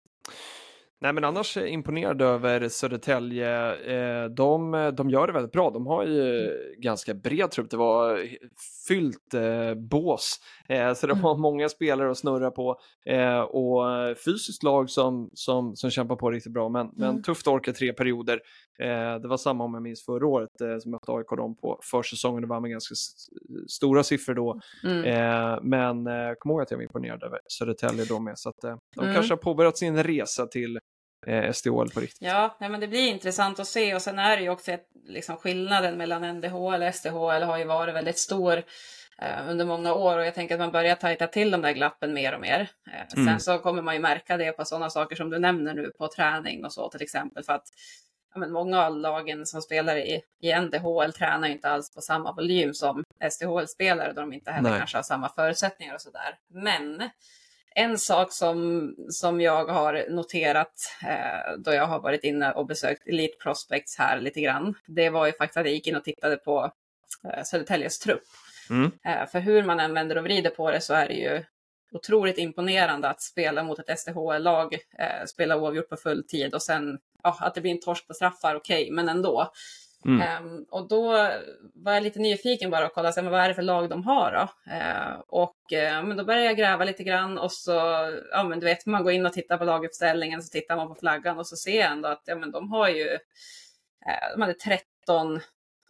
[1.01, 3.75] Nej men annars är jag imponerad över Södertälje.
[3.75, 5.71] Eh, de, de gör det väldigt bra.
[5.71, 7.71] De har ju ganska bred trupp.
[7.71, 8.21] Det var
[8.89, 10.37] fyllt eh, bås.
[10.69, 11.23] Eh, så det Mm.
[11.23, 12.77] var många spelare att snurra på.
[13.07, 13.85] Eh, och
[14.25, 16.69] fysiskt lag som, som, som kämpar på riktigt bra.
[16.69, 17.23] Men, men Mm.
[17.23, 18.41] tufft att orka tre perioder.
[18.79, 21.79] Eh, det var samma om jag minns förra året eh, som mötte AIK dem på
[21.83, 22.43] försäsongen.
[22.43, 22.95] Det var med ganska
[23.69, 24.61] stora siffror då.
[24.85, 25.05] Mm.
[25.05, 28.39] Eh, men eh, kom ihåg att jag var imponerad över Södertälje då med.
[28.39, 29.15] Så att, eh, de Mm.
[29.15, 30.79] kanske har påbörjat sin resa till
[31.27, 32.23] eh, SDHL på riktigt.
[32.23, 34.87] Ja, nej, men det blir intressant att se och sen är det ju också ett,
[35.07, 38.63] liksom skillnaden mellan NDHL och SDHL har ju varit väldigt stor
[39.19, 42.15] eh, under många år och jag tänker att man börjar tajta till de där glappen
[42.15, 42.71] mer och mer.
[42.87, 43.27] Eh, Mm.
[43.27, 46.09] Sen så kommer man ju märka det på sådana saker som du nämner nu på
[46.09, 47.67] träning och så till exempel för att
[48.35, 52.01] ja, men många av lagen som spelar i, i NDHL tränar ju inte alls på
[52.01, 54.79] samma volym som SDHL-spelare då de inte heller Nej.
[54.79, 56.39] kanske har samma förutsättningar och sådär.
[56.49, 57.11] Men
[57.75, 63.07] en sak som, som jag har noterat eh, då jag har varit inne och besökt
[63.07, 66.37] Elite Prospects här lite grann, det var ju faktiskt att jag gick in och tittade
[66.37, 66.73] på
[67.25, 68.23] eh, Södertäljes trupp.
[68.71, 68.91] Mm.
[69.05, 71.45] Eh, för hur man än vänder och vrider på det så är det ju
[71.93, 76.99] otroligt imponerande att spela mot ett SDHL-lag, eh, spela oavgjort på full tid och sen
[77.23, 79.53] ja, att det blir en torsk på straffar, okej, men ändå.
[80.05, 80.21] Mm.
[80.21, 81.13] Ehm, och då
[81.75, 84.05] var jag lite nyfiken bara och kolla, så, men vad är det för lag de
[84.05, 84.73] har då?
[84.73, 87.73] Eh, och eh, men då började jag gräva lite grann och så,
[88.31, 90.95] ja men du vet, man går in och tittar på laguppställningen, så tittar man på
[90.95, 93.09] flaggan och så ser jag ändå att ja, men de har ju,
[94.07, 95.41] eh, de hade 13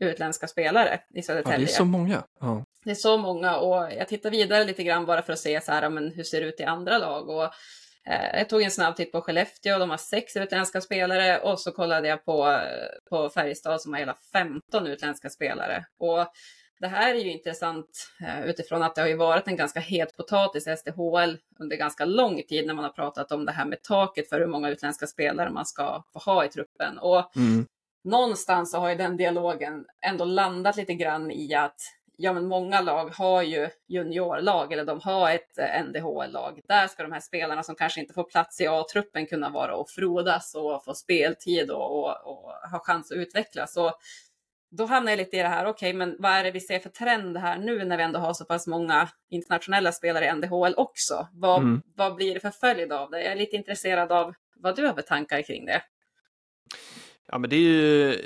[0.01, 1.67] utländska spelare i Ja, det Södertälje.
[1.67, 2.23] är så många.
[2.41, 2.65] Ja.
[2.85, 5.73] Det är så många och jag tittar vidare lite grann bara för att se så
[5.73, 7.29] här, men hur ser det ut i andra lag.
[7.29, 7.51] Och,
[8.33, 12.09] jag tog en snabb titt på Skellefteå, de har sex utländska spelare och så kollade
[12.09, 15.85] jag på, eh, på Färjestad som har hela 15 utländska spelare.
[15.99, 16.27] Och
[16.81, 20.17] det här är ju intressant eh, utifrån att det har ju varit en ganska het
[20.17, 23.83] potatis i SDHL under ganska lång tid när man har pratat om det här med
[23.83, 26.99] taket för hur många utländska spelare man ska få ha i truppen.
[26.99, 27.67] Och Mm.
[28.05, 31.81] någonstans så har ju den dialogen ändå landat lite grann i att
[32.17, 36.61] ja, men många lag har ju juniorlag eller de har ett eh, NDHL-lag.
[36.69, 39.91] Där ska de här spelarna som kanske inte får plats i A-truppen kunna vara och
[39.91, 43.77] frodas och få speltid och, och, och ha chans att utvecklas.
[43.77, 43.93] Och
[44.71, 46.91] då hamnar jag lite i det här, okej, men vad är det vi ser för
[46.91, 51.29] trend här nu när vi ändå har så pass många internationella spelare i NDHL också?
[51.33, 51.83] Vad, Mm.
[51.97, 53.23] vad blir det för följd av det?
[53.23, 55.83] Jag är lite intresserad av vad du har för tankar kring det.
[57.27, 58.23] Ja, men det är ju...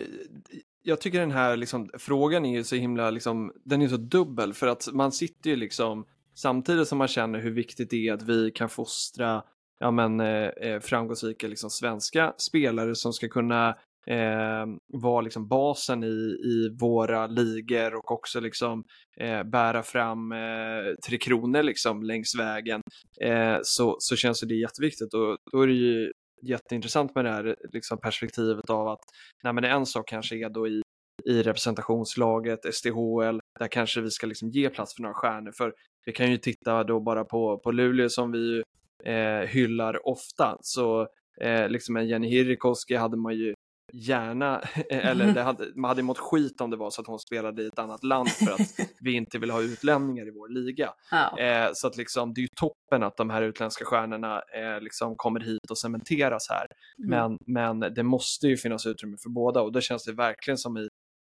[0.89, 4.55] Jag tycker den här liksom, frågan är ju så himla, liksom, den är så dubbel
[4.55, 8.23] för att man sitter ju liksom samtidigt som man känner hur viktigt det är att
[8.23, 9.43] vi kan fostra
[9.81, 13.69] ja, men, eh, eh framgångsrika liksom, svenska spelare som ska kunna
[14.07, 18.85] eh, vara liksom basen i, i våra ligor och också liksom
[19.21, 22.81] eh, bära fram eh, Tre Kronor liksom längs vägen.
[23.21, 26.13] Eh, så, så känns det jätteviktigt och då är det ju
[26.43, 29.01] jätteintressant med det här liksom perspektivet av att
[29.45, 30.83] nej, men en sak kanske är då i,
[31.25, 35.53] i representationslaget, SDHL, där kanske vi ska liksom ge plats för några stjärnor.
[35.53, 35.73] För
[36.05, 38.63] vi kan ju titta då bara på, på Luleå som vi
[39.05, 40.57] eh, hyllar ofta.
[40.61, 41.09] Så
[41.41, 43.55] eh, liksom en Jenny Hirikoski hade man ju
[43.93, 44.61] gärna,
[44.91, 47.67] eller det hade, man hade mått skit om det var så att hon spelade i
[47.67, 48.61] ett annat land för att
[49.01, 50.93] vi inte vill ha utlänningar i vår liga.
[51.11, 51.39] Ja.
[51.39, 55.17] Eh, så att liksom, det är ju toppen att de här utländska stjärnorna eh, liksom
[55.17, 56.67] kommer hit och cementeras här.
[57.05, 57.39] Mm.
[57.47, 60.77] Men, men det måste ju finnas utrymme för båda och det känns det verkligen som
[60.77, 60.89] i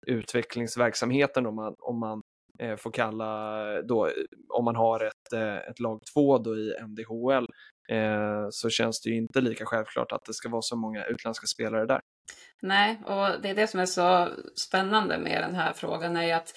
[0.07, 2.23] utvecklingsverksamheten om man, om man
[2.59, 4.11] eh, får kalla då,
[4.49, 7.47] om man har ett, eh, ett lag två då i NDHL
[7.89, 11.47] eh, så känns det ju inte lika självklart att det ska vara så många utländska
[11.47, 12.01] spelare där.
[12.63, 16.33] Nej, och det är det som är så spännande med den här frågan är ju
[16.33, 16.55] att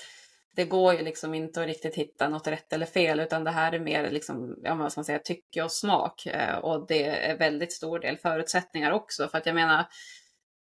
[0.56, 3.72] det går ju liksom inte att riktigt hitta något rätt eller fel, utan det här
[3.72, 6.26] är mer liksom, ja, vad ska man säga, tycke och smak.
[6.26, 9.28] Eh, och det är väldigt stor del förutsättningar också.
[9.28, 9.86] För att jag menar,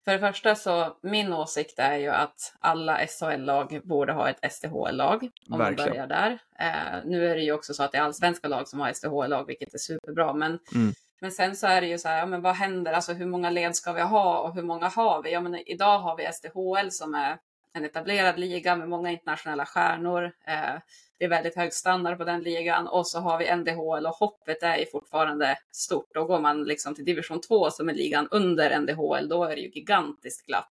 [0.09, 5.29] för det första så, min åsikt är ju att alla SHL-lag borde ha ett SDHL-lag,
[5.51, 5.89] om Verkligen.
[5.89, 6.39] man börjar där.
[6.59, 9.47] Eh, nu är det ju också så att det är allsvenska lag som har SDHL-lag,
[9.47, 10.93] vilket är superbra, men Mm.
[11.21, 13.51] men sen så är det ju så här, ja, men vad händer, alltså hur många
[13.51, 15.33] led ska vi ha och hur många har vi?
[15.33, 17.39] Ja, men idag har vi SDHL som är
[17.75, 20.33] en etablerad liga med många internationella stjärnor.
[20.47, 20.75] Eh,
[21.19, 24.63] det är väldigt hög standard på den ligan och så har vi NDHL och hoppet
[24.63, 26.15] är ju fortfarande stort.
[26.15, 29.63] Då går man liksom till division 2 som är ligan under NDHL, då är det
[29.63, 30.71] ju gigantiskt glapp.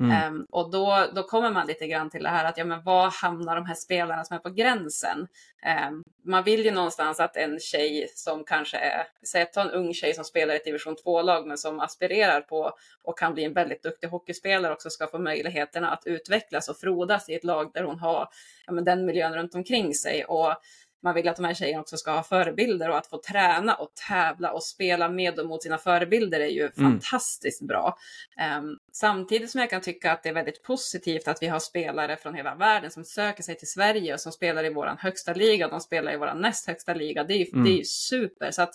[0.00, 0.10] Mm.
[0.10, 3.10] Ehm, och då, då kommer man lite grann till det här att ja, men var
[3.10, 5.28] hamnar de här spelarna som är på gränsen?
[5.62, 9.94] Ehm, man vill ju någonstans att en tjej som kanske är, säg ta en ung
[9.94, 12.72] tjej som spelar i ett division 2-lag men som aspirerar på
[13.02, 17.28] och kan bli en väldigt duktig hockeyspelare också ska få möjligheterna att utvecklas och frodas
[17.28, 18.28] i ett lag där hon har
[18.66, 20.24] ja, men den miljön runt omkring sig.
[20.24, 20.54] Och
[21.02, 23.88] man vill att de här tjejerna också ska ha förebilder och att få träna och
[24.08, 27.98] tävla och spela med och mot sina förebilder är ju fantastiskt bra.
[28.40, 32.16] Ehm, samtidigt som jag kan tycka att det är väldigt positivt att vi har spelare
[32.16, 35.68] från hela världen som söker sig till Sverige och som spelar i våran högsta liga,
[35.68, 37.24] de spelar i våran näst högsta liga.
[37.24, 37.64] Det är ju, Mm.
[37.64, 38.50] det är ju super.
[38.50, 38.74] Så att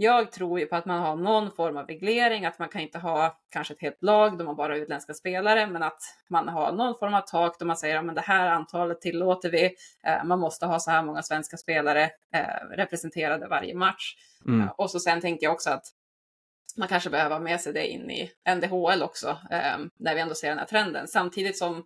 [0.00, 2.98] jag tror ju på att man har någon form av reglering, att man kan inte
[2.98, 6.72] ha kanske ett helt lag där man bara har utländska spelare, men att man har
[6.72, 9.74] någon form av tak där man säger att det här antalet tillåter vi.
[10.04, 14.16] Eh, man måste ha så här många svenska spelare eh, representerade varje match.
[14.46, 14.60] Mm.
[14.60, 15.84] Eh, och så sen tänker jag också att
[16.76, 19.38] man kanske behöver ha med sig det in i NDHL också,
[19.98, 21.08] när vi ändå ser den här trenden.
[21.08, 21.84] Samtidigt som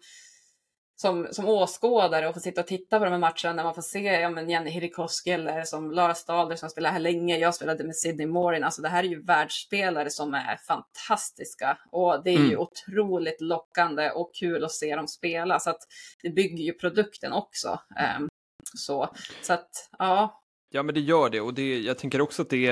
[1.03, 3.83] som, som åskådare och få sitta och titta på de här matcherna när man får
[3.83, 7.39] se ja, men Jenny Hirikoski eller som Lara Stader som spelar här länge.
[7.39, 8.65] Jag spelade med Sidney Morin.
[8.65, 12.59] Alltså det här är ju världsspelare som är fantastiska och det är ju Mm.
[12.61, 15.59] otroligt lockande och kul att se dem spela.
[15.59, 15.81] Så att
[16.23, 17.81] det bygger ju produkten också.
[17.99, 18.29] Ehm,
[18.77, 20.39] så, så att ja,
[20.75, 22.67] Ja, men det gör det och det, jag tänker också att det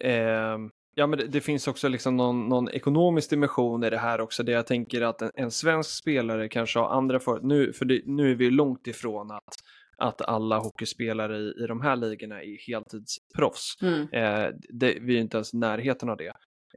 [0.00, 0.58] är eh,
[0.98, 4.42] Ja, men det, det finns också liksom någon, någon ekonomisk dimension i det här också.
[4.42, 8.02] Det jag tänker att en, en svensk spelare kanske har andra för nu, för det,
[8.06, 9.54] nu är vi långt ifrån att,
[9.98, 13.82] att alla hockeyspelare i, i de här ligorna är heltidsproffs.
[13.82, 16.32] mm, Eh, det, vi är inte ens i närheten av det.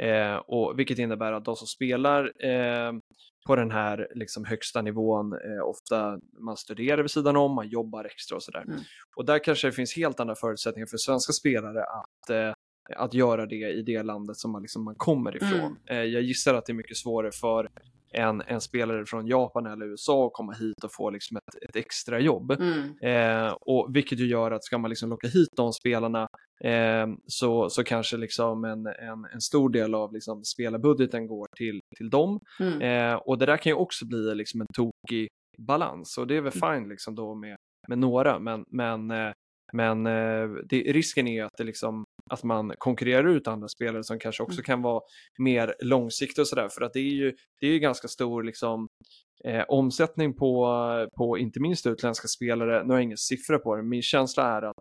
[0.05, 2.91] Eh, och, vilket innebär att de som spelar eh,
[3.47, 8.05] på den här liksom, högsta nivån, eh, ofta man studerar vid sidan om, man jobbar
[8.05, 8.63] extra och sådär.
[8.67, 8.80] Mm.
[9.15, 12.53] Och där kanske det finns helt andra förutsättningar för svenska spelare att, eh,
[12.95, 15.77] att göra det i det landet som man, liksom, man kommer ifrån.
[15.89, 17.67] Eh, jag gissar att det är mycket svårare för
[18.11, 21.75] en, en spelare från Japan eller USA att komma hit och få liksom ett, ett
[21.75, 22.51] extra jobb.
[22.51, 26.27] mm, Eh, och vilket ju gör att ska man liksom locka hit de spelarna
[26.63, 31.79] eh, så, så kanske liksom en, en, en stor del av liksom spelarbudgeten går till,
[31.97, 32.39] till dem.
[32.59, 35.27] mm, Eh, och det där kan ju också bli liksom en tokig
[35.57, 39.31] balans och det är väl fine liksom då med, med några men, men, eh,
[39.74, 44.20] men eh, det, risken är att, det liksom, att man konkurrerar ut andra spelare som
[44.20, 44.63] kanske också Mm.
[44.63, 45.01] kan vara
[45.38, 48.88] mer långsiktiga och sådär för att det är ju, det är ju ganska stor liksom
[49.45, 50.67] eh, omsättning på,
[51.17, 52.84] på inte minst utländska spelare.
[52.84, 54.76] Nu har jag ingen siffra på det, men min känsla är att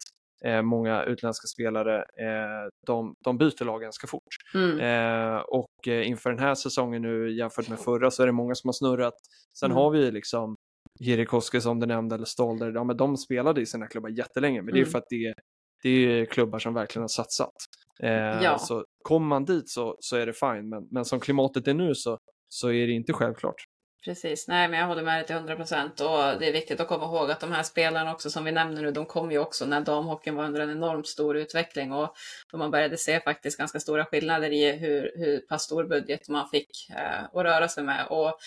[0.44, 4.34] eh, många utländska spelare eh, de, de byter lag ganska fort.
[4.54, 8.32] mm, Eh, och eh, inför den här säsongen nu jämfört med förra så är det
[8.32, 9.14] många som har snurrat.
[9.58, 9.76] Sen Mm.
[9.76, 10.54] har vi liksom
[11.00, 14.74] Hirikoski som du nämnde eller Stolder, ja, men de spelade i sina klubbar jättelänge men
[14.74, 14.90] det är Mm.
[14.90, 15.34] för att det,
[15.82, 15.90] det
[16.20, 17.54] är klubbar som verkligen har satsat.
[18.02, 18.10] Eh,
[18.42, 18.58] Ja.
[18.58, 21.94] Så kommer man dit så, så är det fine men, men som klimatet är nu
[21.94, 22.18] så,
[22.48, 23.64] så är det inte självklart.
[24.04, 26.88] Precis, nej men jag håller med dig till 100 procent och det är viktigt att
[26.88, 29.66] komma ihåg att de här spelarna också som vi nämner nu, de kom ju också
[29.66, 32.14] när damhockeyn var under en enormt stor utveckling och
[32.52, 36.48] då man började se faktiskt ganska stora skillnader i hur, hur pass stor budget man
[36.48, 38.38] fick eh, att röra sig med och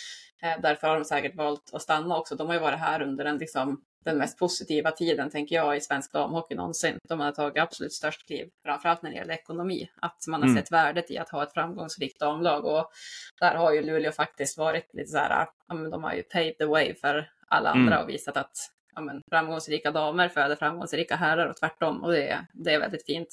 [0.62, 2.36] därför har de säkert valt att stanna också.
[2.36, 5.82] De har ju varit här under en liksom den mest positiva tiden, tänker jag, i
[5.82, 6.98] svensk damhockey någonsin.
[7.10, 9.90] De har tagit absolut störst kliv, framförallt när det gäller ekonomi.
[10.02, 10.62] Att man har Mm.
[10.62, 12.92] sett värdet i att ha ett framgångsrikt damlag och
[13.40, 16.58] där har ju Luleå faktiskt varit lite så här, ja, men de har ju paved
[16.58, 18.04] the way för alla andra Mm.
[18.04, 18.52] och visat att
[18.96, 22.04] ja, men, framgångsrika damer föder framgångsrika herrar och tvärtom.
[22.04, 23.30] Och det, det är väldigt fint.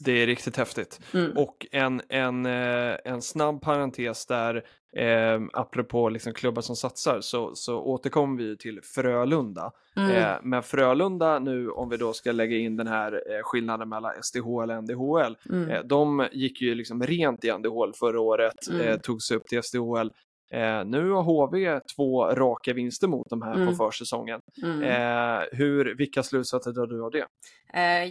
[0.00, 1.00] Det är riktigt häftigt.
[1.14, 1.32] Mm.
[1.38, 4.64] Och en, en, eh, en snabb parentes där,
[4.96, 9.70] eh, apropå liksom klubbar som satsar, så, så återkommer vi till Frölunda.
[9.96, 10.10] Mm.
[10.10, 14.12] Eh, men Frölunda nu, om vi då ska lägga in den här eh, skillnaden mellan
[14.22, 15.70] SDHL och NDHL, Mm.
[15.70, 18.80] eh, de gick ju liksom rent i NDHL förra året, Mm.
[18.88, 20.10] eh, tog sig upp till SDHL.
[20.52, 23.74] Eh, nu har HV två raka vinster mot de här på Mm.
[23.76, 24.40] försäsongen.
[24.62, 24.82] Mm.
[24.82, 27.26] Eh, hur, vilka slutsatser drar du av det?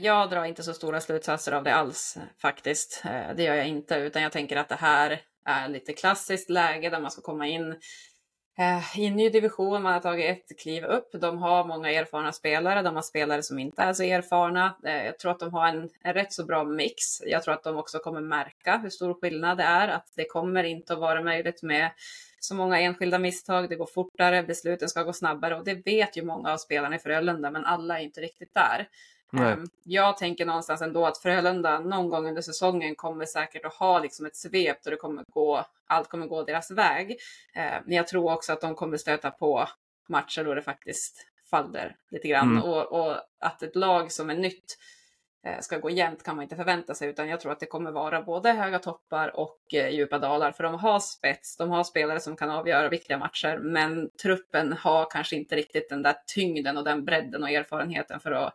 [0.01, 3.03] Jag drar inte så stora slutsatser av det alls faktiskt.
[3.35, 6.99] Det gör jag inte, utan jag tänker att det här är lite klassiskt läge där
[6.99, 7.75] man ska komma in
[8.57, 9.83] eh, i en ny division.
[9.83, 11.09] Man har tagit ett kliv upp.
[11.21, 12.81] De har många erfarna spelare.
[12.81, 14.77] De har spelare som inte är så erfarna.
[14.85, 17.21] Eh, jag tror att de har en, en rätt så bra mix.
[17.25, 19.87] Jag tror att de också kommer märka hur stor skillnad det är.
[19.87, 21.91] Att det kommer inte att vara möjligt med
[22.39, 23.69] så många enskilda misstag.
[23.69, 26.99] Det går fortare, besluten ska gå snabbare och det vet ju många av spelarna i
[26.99, 28.87] Frölunda, men alla är inte riktigt där.
[29.39, 33.99] Ehm, Jag tänker någonstans ändå att Frölunda någon gång under säsongen kommer säkert att ha
[33.99, 37.17] liksom ett svep där det kommer gå, allt kommer gå deras väg.
[37.55, 39.67] Ehm, Men jag tror också att de kommer stöta på
[40.09, 42.51] matcher då det faktiskt faller lite grann.
[42.51, 42.63] Mm.
[42.63, 44.77] Och, och att ett lag som är nytt
[45.45, 47.91] eh, ska gå jämnt kan man inte förvänta sig, utan jag tror att det kommer
[47.91, 50.51] vara både höga toppar och eh, djupa dalar.
[50.51, 55.09] För de har spets, de har spelare som kan avgöra viktiga matcher, men truppen har
[55.11, 58.53] kanske inte riktigt den där tyngden och den bredden och erfarenheten för att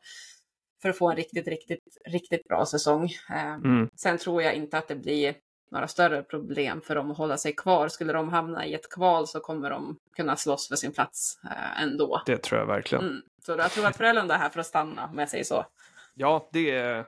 [0.86, 3.04] för att få en riktigt, riktigt, riktigt bra säsong.
[3.30, 3.90] Eh, Mm.
[3.96, 5.34] Sen tror jag inte att det blir
[5.70, 7.88] några större problem för dem att hålla sig kvar.
[7.88, 11.82] Skulle de hamna i ett kval så kommer de kunna slåss för sin plats eh,
[11.82, 12.22] ändå.
[12.26, 13.04] Det tror jag verkligen.
[13.04, 13.22] Mm.
[13.46, 15.66] Så jag tror att Frölunda är här för att stanna, om jag säger så.
[16.14, 17.04] Ja, det,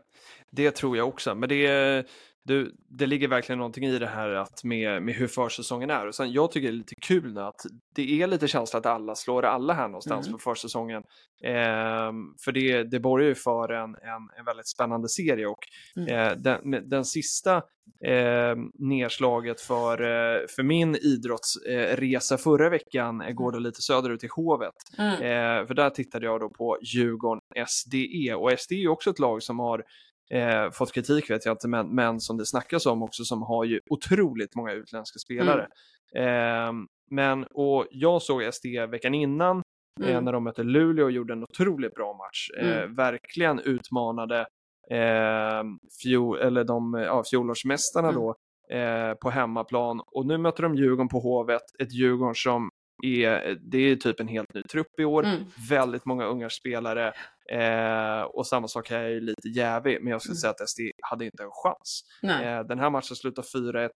[0.50, 1.34] det tror jag också.
[1.34, 2.06] Men det,
[2.44, 2.66] det,
[2.98, 6.06] det ligger verkligen någonting i det här att med, med hur försäsongen är.
[6.06, 7.60] Och sen, jag tycker det är lite kul att
[7.94, 10.38] det är lite känsla att alla slår alla här någonstans Mm.
[10.38, 11.02] på försäsongen.
[11.44, 12.14] Ehm,
[12.44, 15.58] för det, det borgar ju för en, en, en väldigt spännande serie och
[15.96, 16.08] Mm.
[16.14, 17.56] eh, den, den sista
[18.04, 24.20] eh, nedslaget för, eh, för min idrottsresa eh, förra veckan eh, går då lite söderut
[24.20, 24.74] till Hovet.
[24.98, 25.12] Mm.
[25.12, 29.42] Eh, för där tittade jag då på Djurgården SDE och SDE är också ett lag
[29.42, 29.82] som har
[30.30, 33.64] eh, fått kritik vet jag inte, men, men som det snackas om också som har
[33.64, 35.68] ju otroligt många utländska spelare.
[36.14, 36.72] Eh,
[37.10, 39.56] men och jag såg SDE veckan innan
[40.02, 40.24] eh, Mm.
[40.24, 42.48] när de mötte Luleå och gjorde en otroligt bra match.
[42.58, 42.94] Eh, Mm.
[42.94, 44.46] verkligen utmanade
[44.90, 45.62] eh,
[46.02, 48.20] fjol, eller de ja, fjolårsmästarna Mm.
[48.20, 48.34] då
[48.76, 52.70] eh, på hemmaplan och nu möter de Djurgården på Hovet, ett Djurgården som
[53.02, 55.38] är, det är typ en helt ny trupp i år, Mm.
[55.70, 57.12] väldigt många unga spelare
[57.52, 60.40] eh, och samma sak här är lite jävig, men jag skulle Mm.
[60.40, 62.00] säga att SD hade inte en chans.
[62.42, 63.90] Eh, den här matchen slutar 4-1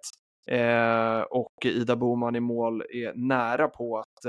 [0.52, 4.26] eh, och Ida Boman i mål är nära på att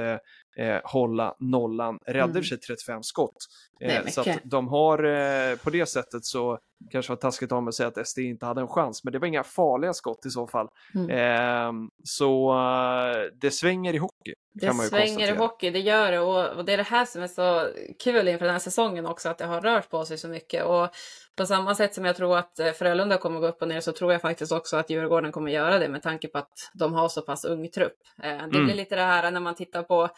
[0.59, 2.45] eh, hålla nollan, räddade Mm.
[2.45, 3.37] sig 35 skott.
[3.81, 6.59] Eh, så att de har, eh, på det sättet så
[6.91, 9.19] kanske var taskigt av mig att säga att SD inte hade en chans, men det
[9.19, 10.69] var inga farliga skott i så fall.
[10.95, 11.11] Mm.
[11.11, 11.73] Eh,
[12.05, 14.35] så eh, det svänger i hockey.
[14.53, 16.19] Det svänger i hockey, det gör det.
[16.21, 17.69] Och, och det är det här som är så
[18.05, 20.65] kul inför den här säsongen också, att det har rört på sig så mycket.
[20.65, 20.89] Och
[21.37, 23.93] på samma sätt som jag tror att eh, Frölunda kommer gå upp och ner så
[23.93, 27.09] tror jag faktiskt också att Djurgården kommer göra det med tanke på att de har
[27.09, 27.97] så pass ung trupp.
[28.23, 28.65] Eh, Det Mm.
[28.65, 30.09] blir lite det här när man tittar på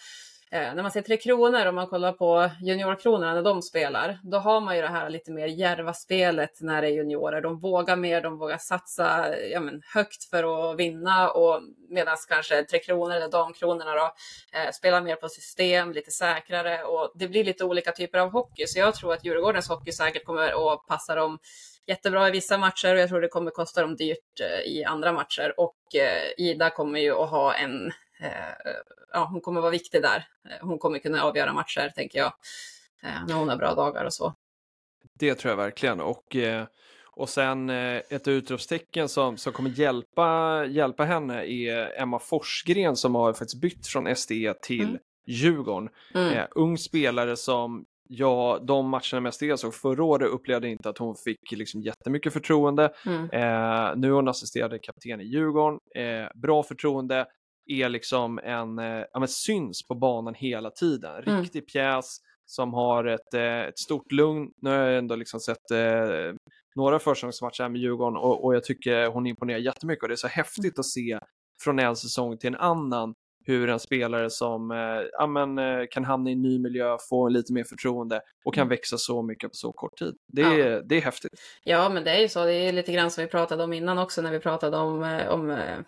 [0.52, 4.38] Eh, när man ser Tre Kronor och man kollar på juniorkronorna när de spelar, då
[4.38, 7.40] har man ju det här lite mer järva spelet när det är juniorer.
[7.40, 12.64] De vågar mer, de vågar satsa ja, men, högt för att vinna och medan kanske
[12.64, 14.14] Tre Kronor eller Damkronorna då
[14.52, 18.66] eh, spelar mer på system, lite säkrare och det blir lite olika typer av hockey.
[18.66, 21.38] Så jag tror att Djurgårdens hockey säkert kommer att passa dem
[21.86, 25.12] jättebra i vissa matcher och jag tror det kommer kosta dem dyrt eh, i andra
[25.12, 25.54] matcher.
[25.56, 27.86] Och eh, Ida kommer ju att ha en
[28.20, 28.72] eh,
[29.12, 30.16] ja, hon kommer vara viktig där.
[30.48, 32.32] Eh, Hon kommer kunna avgöra matcher, tänker jag,
[33.02, 34.34] eh, när hon har bra dagar och så.
[35.18, 36.00] Det tror jag verkligen.
[36.00, 36.64] Och, eh,
[37.10, 43.32] och sen ett utropstecken som, som kommer hjälpa, hjälpa henne är Emma Forsgren som har
[43.32, 44.98] faktiskt bytt från SDE till Mm.
[45.26, 45.88] Djurgården.
[46.14, 46.32] Mm.
[46.32, 47.84] Eh, ung spelare som
[48.14, 52.32] Ja, de matcherna med jag såg förra året upplevde inte att hon fick liksom jättemycket
[52.32, 52.92] förtroende.
[53.06, 53.20] Mm.
[53.24, 55.78] Eh, nu är hon assisterande kapten i Djurgården.
[55.94, 57.26] Eh, bra förtroende.
[57.66, 61.22] Är liksom en, eh, ja men syns på banan hela tiden.
[61.22, 61.42] Mm.
[61.42, 64.50] Riktig pjäs som har ett, eh, ett stort lugn.
[64.62, 66.34] Nu har jag ändå liksom sett eh,
[66.76, 70.16] några försäsongsmatcher här med Djurgården och, och jag tycker hon imponerar jättemycket och det är
[70.16, 71.18] så häftigt att se
[71.62, 73.14] från en säsong till en annan
[73.44, 74.76] hur en spelare som eh,
[75.12, 78.68] ja, men, eh, kan hamna i en ny miljö, få lite mer förtroende och kan
[78.68, 80.14] växa så mycket på så kort tid.
[80.26, 81.30] Det är, det är häftigt.
[81.64, 82.44] Ja, men det är ju så.
[82.44, 85.28] Det är lite grann som vi pratade om innan också när vi pratade om, eh,
[85.28, 85.78] om eh,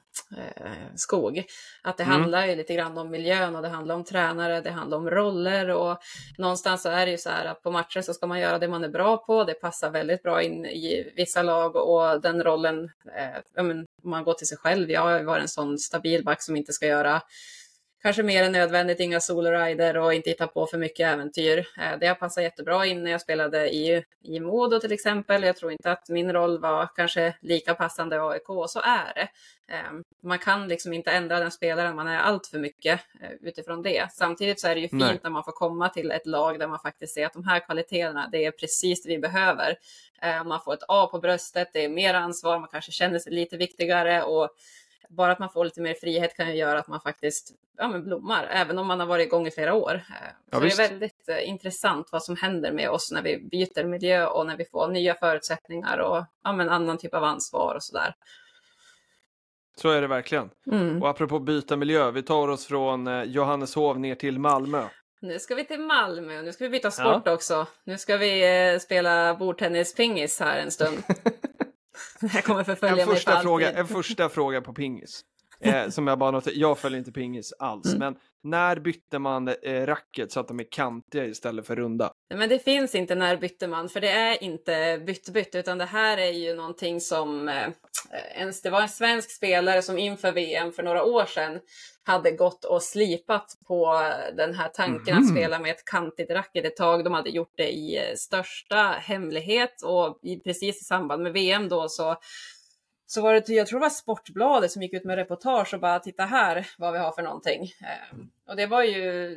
[0.95, 1.45] skog.
[1.83, 2.21] Att det Mm.
[2.21, 5.71] handlar ju lite grann om miljön och det handlar om tränare, det handlar om roller
[5.71, 5.99] och
[6.39, 8.69] någonstans så är det ju så här att på matcher så ska man göra det
[8.69, 9.45] man är bra på.
[9.45, 12.85] Det passar väldigt bra in i vissa lag och den rollen,
[13.17, 14.91] eh, ja, men, man går till sig själv.
[14.91, 17.23] Jag har varit en sån stabil back som inte ska göra
[18.05, 21.59] kanske mer än nödvändigt, inga solorider och inte hitta på för mycket äventyr.
[21.59, 25.43] Eh, Det har passat jättebra in när jag spelade i, i Modo till exempel.
[25.43, 29.13] Jag tror inte att min roll var kanske lika passande i AIK, och så är
[29.15, 29.29] det.
[29.75, 29.93] Eh,
[30.23, 34.13] Man kan liksom inte ändra den spelaren man är allt för mycket eh, utifrån det.
[34.13, 35.21] Samtidigt så är det ju fint Nej.
[35.23, 38.29] när man får komma till ett lag där man faktiskt ser att de här kvaliteterna,
[38.33, 39.77] det är precis det vi behöver.
[40.23, 43.33] Eh, Man får ett A på bröstet, det är mer ansvar, man kanske känner sig
[43.33, 44.51] lite viktigare och
[45.09, 48.05] bara att man får lite mer frihet kan ju göra att man faktiskt ja, men
[48.05, 49.95] blommar, även om man har varit igång i flera år.
[49.95, 53.85] Eh, Ja, det är väldigt eh, intressant vad som händer med oss när vi byter
[53.85, 57.83] miljö och när vi får nya förutsättningar och ja, men annan typ av ansvar och
[57.83, 58.15] sådär.
[59.77, 60.51] Så är det verkligen.
[60.73, 61.03] Mm.
[61.03, 64.85] Och apropå byta miljö, vi tar oss från eh, Johanneshov ner till Malmö.
[65.21, 67.67] Nu ska vi till Malmö, nu ska vi byta sport också.
[67.85, 71.03] Nu ska vi spela bordtennispingis här en stund.
[72.31, 73.43] här kommer förfölja En mig för första, alltid.
[73.45, 75.25] fråga, en första fråga på pingis.
[75.61, 77.99] Eh, som jag bara noterar, jag följer inte pingis alls, Mm.
[77.99, 82.13] men när bytte man eh, racket så att de är kantiga istället för runda?
[82.35, 86.19] Men det finns inte när bytte man, för det är inte bytt-bytt, utan det här
[86.19, 87.49] är ju någonting som...
[87.49, 87.69] Eh,
[88.37, 91.61] ens, det var en svensk spelare som inför VM för några år sedan
[92.07, 95.37] hade gått och slipat på den här tanken att Mhm.
[95.37, 97.05] spela med ett kantigt racket ett tag.
[97.05, 101.69] De hade gjort det i eh, största hemlighet och i, precis i samband med VM
[101.69, 102.17] då så
[103.07, 105.99] så var det, jag tror det var Sportbladet som gick ut med reportage och bara
[105.99, 107.63] titta här vad vi har för någonting.
[107.63, 109.37] Eh, och det var ju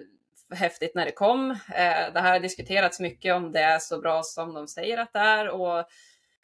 [0.56, 1.52] häftigt när det kom.
[1.52, 5.14] Eh, det här har diskuterats mycket om det är så bra som de säger att
[5.14, 5.86] det är och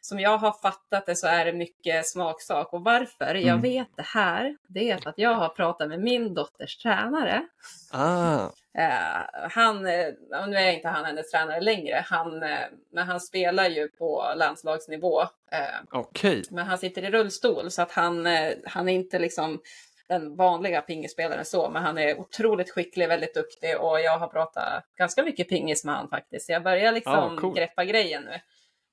[0.04, 2.72] som jag har fattat det så är det mycket smaksak.
[2.72, 3.60] Och varför jag Mm.
[3.60, 7.46] vet det här, det är för att jag har pratat med min dotters tränare.
[7.92, 8.48] Ah,
[8.78, 10.06] Eh, han, eh,
[10.48, 12.58] nu är inte han hennes tränare längre, han, eh,
[12.92, 15.22] men han spelar ju på landslagsnivå.
[15.22, 16.42] Eh, okej.
[16.50, 19.60] men han sitter i rullstol så att han, eh, han är inte liksom
[20.08, 24.84] den vanliga pingisspelaren så, men han är otroligt skicklig, väldigt duktig och jag har pratat
[24.98, 26.46] ganska mycket pingis med han faktiskt.
[26.46, 27.56] Så jag börjar liksom Ja, coolt.
[27.56, 28.40] greppa grejen nu.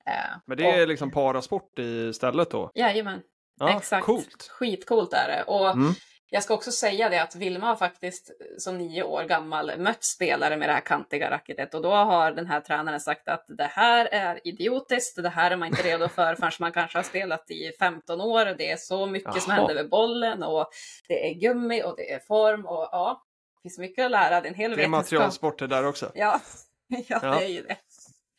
[0.08, 0.14] Eh,
[0.46, 2.70] Men det är och, liksom parasport istället då?
[2.74, 3.20] Jajamän,
[3.60, 4.06] Ja, exakt.
[4.06, 4.48] Coolt.
[4.50, 5.42] Skitcoolt är det.
[5.46, 5.92] Och Mm.
[6.30, 10.56] jag ska också säga det att Vilma har faktiskt som nio år gammal mött spelare
[10.56, 14.06] med det här kantiga racketet och då har den här tränaren sagt att det här
[14.06, 17.72] är idiotiskt, det här är man inte redo för förrän man kanske har spelat i
[17.78, 18.44] 15 år.
[18.58, 19.56] Det är så mycket som Jaha.
[19.58, 20.66] händer med bollen och
[21.08, 23.22] det är gummi och det är form och ja,
[23.56, 24.40] det finns mycket att lära.
[24.40, 26.10] Det är en hel Det är materialsporter där också?
[26.14, 26.40] Ja,
[27.08, 27.18] Ja.
[27.20, 27.76] det är ju det.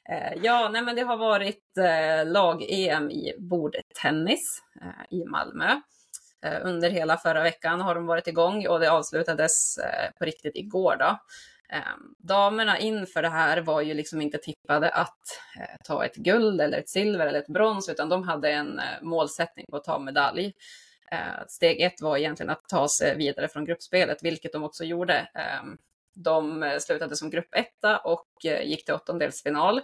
[0.09, 5.81] Eh, ja, nej, men det har varit eh, lag-EM i bordtennis eh, i Malmö.
[6.63, 9.79] Under hela förra veckan har de varit igång och det avslutades
[10.19, 10.95] på riktigt igår.
[10.99, 11.17] Då.
[11.69, 15.19] Ehm, damerna inför det här var ju liksom inte tippade att
[15.83, 19.77] ta ett guld eller ett silver eller ett brons, utan de hade en målsättning på
[19.77, 20.53] att ta medalj.
[21.47, 25.29] Steg ett var egentligen att ta sig vidare från gruppspelet, vilket de också gjorde.
[25.33, 25.77] Ehm,
[26.13, 29.81] de eh, slutade som gruppetta och eh, gick till åttondelsfinal.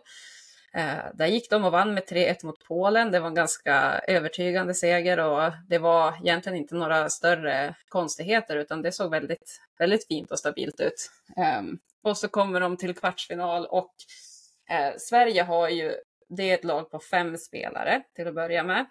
[0.74, 3.12] Eh, där gick de och vann med 3-1 mot Polen.
[3.12, 8.82] Det var en ganska övertygande seger och det var egentligen inte några större konstigheter utan
[8.82, 11.12] det såg väldigt, väldigt fint och stabilt ut.
[11.38, 13.94] Ehm, och så kommer de till kvartsfinal och
[14.98, 15.94] Sverige har ju,
[16.30, 18.86] det är ett lag på fem spelare till att börja med.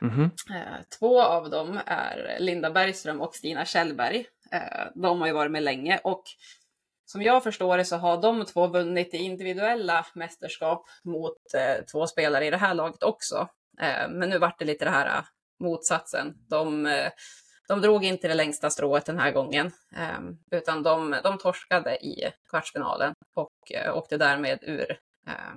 [0.00, 0.30] Mhm.
[0.50, 4.26] Eh, Två av dem är Linda Bergström och Stina Kjellberg.
[4.94, 6.22] De har ju varit med länge och
[7.04, 12.06] som jag förstår det så har de två vunnit i individuella mästerskap mot eh, två
[12.06, 13.48] spelare i det här laget också.
[13.80, 15.24] Eh, Men nu vart det lite det här eh,
[15.60, 16.34] motsatsen.
[16.48, 17.10] De, eh,
[17.68, 20.20] de drog inte det längsta strået den här gången, eh,
[20.58, 24.90] utan de, de torskade i kvartsfinalen och eh, åkte därmed ur
[25.28, 25.54] eh,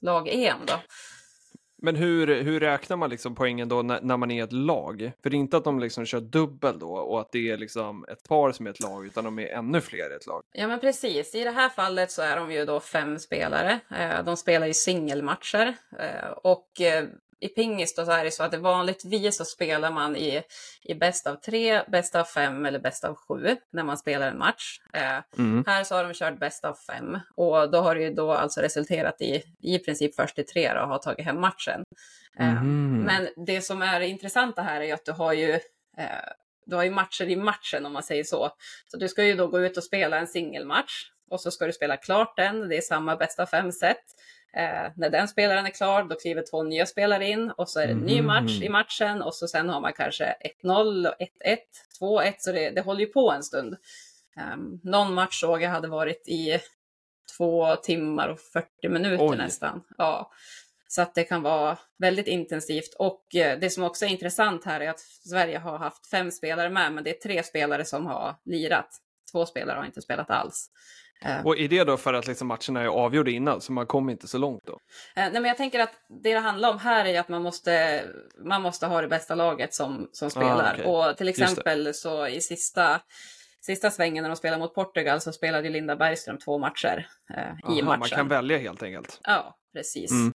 [0.00, 0.58] lag-EM.
[0.66, 0.74] Då.
[1.82, 5.12] Men hur, hur räknar man liksom poängen då när, när man är ett lag?
[5.22, 8.04] För det är inte att de liksom kör dubbel då och att det är liksom
[8.08, 10.42] ett par som är ett lag, utan de är ännu fler i ett lag.
[10.52, 11.34] Ja, men precis.
[11.34, 13.80] I det här fallet så är de ju då fem spelare.
[13.90, 17.04] Eh, de spelar ju singelmatcher eh, och eh,
[17.40, 20.42] i pingis då så är det så att det vanligtvis så spelar man i,
[20.82, 24.38] i bäst av tre, bäst av fem eller bäst av sju när man spelar en
[24.38, 24.78] match.
[24.94, 25.64] Eh, Mm.
[25.66, 28.60] här så har de kört bäst av fem och då har det ju då alltså
[28.60, 31.82] resulterat i i princip först till tre då, har tagit hem matchen.
[32.38, 33.02] Eh, Mhm.
[33.06, 35.50] Men det som är intressanta här är ju att du har ju
[35.98, 36.28] eh,
[36.66, 38.50] du har ju matcher i matchen om man säger så.
[38.90, 40.92] Så du ska ju då gå ut och spela en singelmatch
[41.30, 42.68] och så ska du spela klart den.
[42.68, 43.96] Det är samma bästa fem set.
[44.52, 47.86] Eh, när den spelaren är klar, då kliver två nya spelare in och så är
[47.86, 48.26] det en ny Mhm.
[48.26, 51.58] match i matchen och så sen har man kanske 1-0, och 1-1,
[52.00, 53.76] 2-1, så det, det håller ju på en stund.
[54.54, 56.60] Um, någon match såg jag hade varit i
[57.36, 59.36] två timmar och 40 minuter Oj.
[59.36, 59.82] nästan.
[59.98, 60.30] Ja.
[60.88, 62.94] Så att det kan vara väldigt intensivt.
[62.98, 66.70] Och eh, det som också är intressant här är att Sverige har haft fem spelare
[66.70, 68.88] med, men det är tre spelare som har lirat.
[69.32, 70.66] Två spelare har inte spelat alls.
[71.24, 74.12] Eh, Och är det då för att liksom matcherna är avgjorda innan, så man kommer
[74.12, 74.72] inte så långt då?
[74.72, 74.78] Eh,
[75.14, 78.04] nej, men jag tänker att det det handlar om här är att man måste,
[78.44, 80.70] man måste ha det bästa laget som, som spelar.
[80.70, 80.86] Ah, okej.
[81.10, 83.00] Och till exempel så i sista,
[83.60, 87.06] sista svängen när de spelade mot Portugal så spelade ju Linda Bergström två matcher
[87.36, 87.98] eh, i Aha, matchen.
[87.98, 89.20] man kan välja helt enkelt.
[89.22, 90.10] Ja, precis.
[90.10, 90.32] Mm.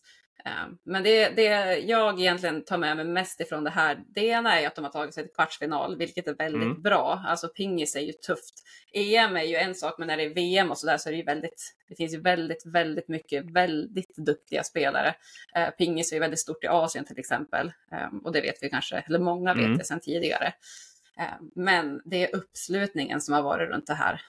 [0.45, 4.61] Eh, Men det, det jag egentligen tar med mig mest ifrån det här, det ena
[4.61, 6.82] är att de har tagit sig till kvartsfinal, vilket är väldigt Mm.
[6.82, 7.24] bra.
[7.26, 8.55] Alltså pingis är ju tufft.
[8.93, 11.16] EM är ju en sak, men när det är VM och sådär så är det
[11.18, 15.14] ju väldigt, det finns ju väldigt, väldigt mycket väldigt duktiga spelare.
[15.55, 18.70] Eh, Pingis är ju väldigt stort i Asien till exempel, Eh, och det vet vi
[18.70, 19.78] kanske, eller många vet Mm.
[19.78, 20.53] det sedan tidigare.
[21.18, 21.24] Eh,
[21.55, 24.20] Men det är uppslutningen som har varit runt det här.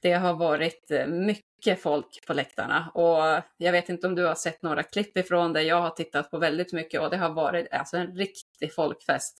[0.00, 4.34] Det har varit eh, mycket folk på läktarna och jag vet inte om du har
[4.34, 5.62] sett några klipp ifrån det.
[5.62, 9.38] Jag har tittat på väldigt mycket och det har varit alltså en riktig folkfest.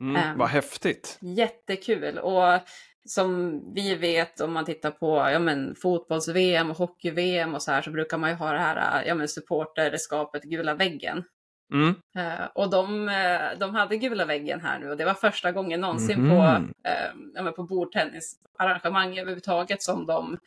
[0.00, 0.38] Mm, Ehm.
[0.38, 1.18] vad häftigt.
[1.20, 2.60] Jättekul och
[3.04, 7.82] som vi vet om man tittar på ja, men, fotbolls-VM och hockey-VM och så här
[7.82, 11.24] så brukar man ju ha det här ja, men, supporterskapet Gula väggen.
[11.72, 11.94] Mm.
[12.16, 15.80] Eh, och de, eh, de hade gula väggen här nu och det var första gången
[15.80, 16.30] någonsin Mhm.
[16.30, 16.42] på,
[16.88, 20.38] eh, men på bordtennisarrangemang överhuvudtaget som de,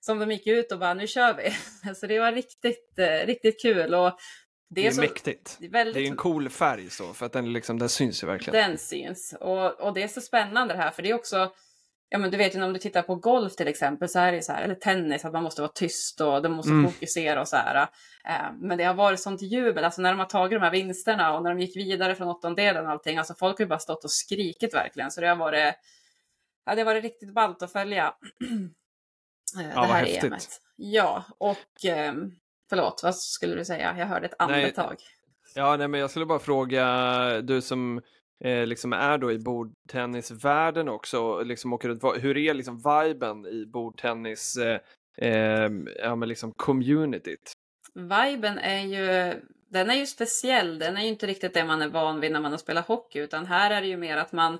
[0.00, 1.50] som de gick ut och bara nu kör vi.
[1.94, 3.94] Så det var riktigt, eh, riktigt kul.
[3.94, 4.10] Och
[4.70, 5.56] det, Det är så, mäktigt.
[5.60, 8.22] det är väldigt, Det är en cool färg så, för att den, liksom, den syns
[8.22, 8.68] ju verkligen.
[8.68, 9.34] den syns.
[9.40, 11.52] Och, och det är så spännande det här för det är också
[12.08, 14.42] Ja men du vet ju om du tittar på golf till exempel så är det
[14.42, 16.92] så här, eller tennis, att man måste vara tyst och de måste Mm.
[16.92, 17.82] fokusera och så här.
[18.24, 21.36] Eh, men det har varit sånt jubel, alltså när de har tagit de här vinsterna
[21.36, 24.04] och när de gick vidare från åttondelen och allting, alltså folk har ju bara stått
[24.04, 25.10] och skrikit verkligen.
[25.10, 25.74] Så det har varit,
[26.66, 28.06] ja det har varit riktigt ballt att följa
[29.60, 30.24] eh, det vad här häftigt.
[30.24, 30.60] EMet.
[30.76, 32.32] Ja, och ehm,
[32.68, 33.94] förlåt, vad skulle du säga?
[33.98, 34.96] Jag hörde ett Nej, andetag.
[35.54, 36.84] Ja, nej, men jag skulle bara fråga,
[37.40, 38.00] du som
[38.44, 43.66] eh, liksom är då i bordtennisvärlden också, liksom åker runt, hur är liksom viben i
[43.66, 44.80] bordtennis, eh,
[45.16, 45.70] eh,
[46.02, 47.52] ja men liksom communityt?
[47.94, 49.34] Viben är ju,
[49.70, 50.78] den är ju speciell.
[50.78, 53.18] Den är ju inte riktigt det man är van vid när man har spelat hockey,
[53.18, 54.58] utan här är det ju mer att man,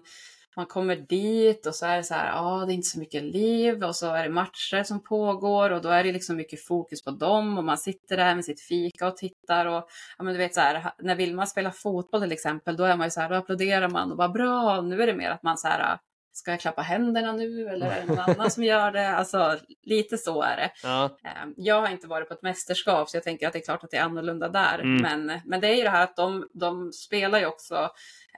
[0.56, 3.22] man kommer dit och så är det så här, ja, det är inte så mycket
[3.22, 3.84] liv.
[3.84, 7.10] Och så är det matcher som pågår och då är det liksom mycket fokus på
[7.10, 9.88] dem och man sitter där med sitt fika och tittar och
[10.18, 13.06] ja, men du vet så här, när Vilma spelar fotboll till exempel, då är man
[13.06, 15.58] ju så här, då applåderar man och bara bra, nu är det mer att man
[15.58, 15.98] så här,
[16.36, 19.08] ska jag klappa händerna nu eller är det någon annan som gör det?
[19.10, 20.70] Alltså lite så är det.
[20.82, 23.64] Ja, Eh, Jag har inte varit på ett mästerskap så jag tänker att det är
[23.64, 24.78] klart att det är annorlunda där.
[24.78, 25.02] Mm.
[25.26, 27.74] Men, men det är ju det här att de, de spelar ju också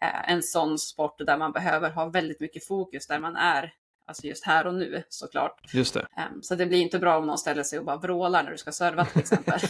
[0.03, 3.73] eh, en sån sport där man behöver ha väldigt mycket fokus där man är
[4.07, 5.61] Alltså just här och nu såklart.
[5.75, 6.01] just det.
[6.17, 8.59] Eh, Så det blir inte bra om någon ställer sig och bara vrålar när du
[8.59, 9.61] ska serva till exempel.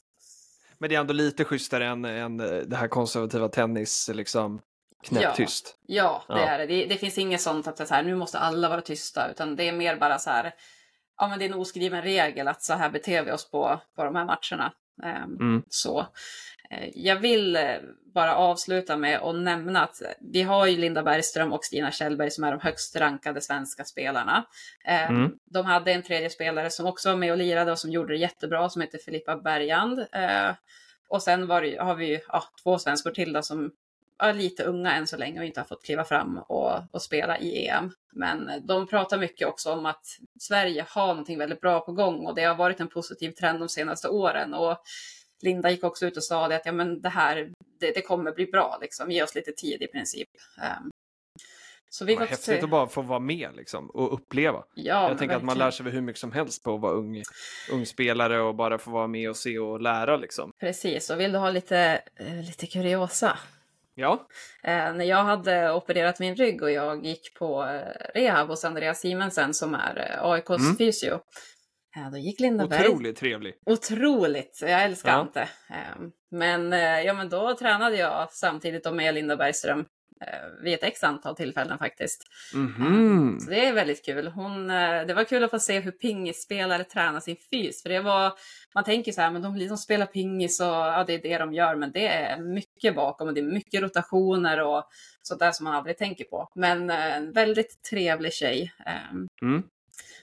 [0.78, 4.60] Men det är ändå lite schysstare än, än eh, det här konservativa tennis, liksom
[5.02, 5.76] knäpptyst.
[5.86, 6.38] Ja, det Ja.
[6.48, 6.66] är det.
[6.66, 6.86] det.
[6.86, 9.72] Det finns inget sånt att så här, nu måste alla vara tysta, utan det är
[9.72, 10.54] mer bara så här,
[11.18, 14.04] ja men det är en oskriven regel att så här beter vi oss på, på
[14.04, 14.72] de här matcherna.
[15.04, 15.62] Ehm, Mm.
[15.68, 16.00] Så.
[16.70, 17.76] Eh, Jag vill eh,
[18.14, 19.96] bara avsluta med att nämna att
[20.32, 24.44] vi har ju Linda Bergström och Stina Kjellberg som är de högst rankade svenska spelarna.
[24.84, 25.32] Ehm, Mm.
[25.44, 28.18] De hade en tredje spelare som också var med och lirade och som gjorde det
[28.18, 29.98] jättebra som heter Filippa Bergand.
[30.12, 30.50] Eh,
[31.10, 33.70] Och sen var det, har vi ju ja, två svenskor till då som
[34.18, 37.38] är lite unga än så länge och inte har fått kliva fram och, och spela
[37.38, 37.90] i EM.
[38.12, 40.04] Men de pratar mycket också om att
[40.40, 43.68] Sverige har någonting väldigt bra på gång och det har varit en positiv trend de
[43.68, 44.54] senaste åren.
[44.54, 44.78] Och
[45.42, 48.32] Linda gick också ut och sa det att ja, men det här det, det kommer
[48.32, 49.10] bli bra, liksom.
[49.10, 50.28] ge oss lite tid i princip.
[50.62, 50.90] Ehm,
[51.90, 52.60] så vi Vad häftigt se.
[52.60, 54.64] att bara få vara med liksom, och uppleva.
[54.74, 57.22] Ja, jag tänker att man lär sig hur mycket som helst på att vara ung,
[57.72, 60.50] ung spelare och bara få vara med och se och lära liksom.
[60.60, 63.38] Precis, och vill du ha lite, eh, lite kuriosa?
[63.98, 64.28] Ja,
[64.62, 69.00] Eh, när jag hade opererat min rygg och jag gick på eh, rehab hos Andreas
[69.00, 70.76] Simensen som är eh, AIKs Mm.
[70.76, 71.20] fysio.
[72.12, 72.88] Då gick Linda Berg.
[72.88, 73.54] Otroligt trevlig.
[73.66, 75.16] Otroligt, jag älskar Ja.
[75.16, 75.48] Ante.
[76.30, 76.72] Men,
[77.04, 79.84] ja, men då tränade jag samtidigt med Linda Bergström
[80.62, 82.22] vid ett x antal tillfällen faktiskt.
[82.54, 83.40] Mhm.
[83.40, 84.26] Så det är väldigt kul.
[84.26, 87.82] Hon, eh, det var kul att få se hur pingisspelare tränar sin fys.
[87.82, 88.32] För det var,
[88.74, 91.52] man tänker så här, men de liksom spelar pingis och ja, det är det de
[91.52, 91.74] gör.
[91.74, 94.84] Men det är mycket bakom och det är mycket rotationer och
[95.22, 96.48] sådär som man aldrig tänker på.
[96.54, 98.72] Men eh, en väldigt trevlig tjej.
[98.86, 99.62] Ehm, Mm.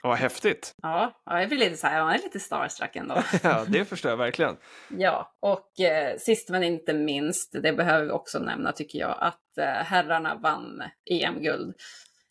[0.05, 0.75] Vad häftigt.
[0.81, 3.23] Ja, ja, jag blir lite så här, man är lite starstruck ändå.
[3.43, 4.57] Ja, det förstår jag verkligen.
[4.89, 9.57] Ja, och eh, sist men inte minst, det behöver vi också nämna tycker jag, att
[9.57, 11.75] eh, herrarna vann EM-guld.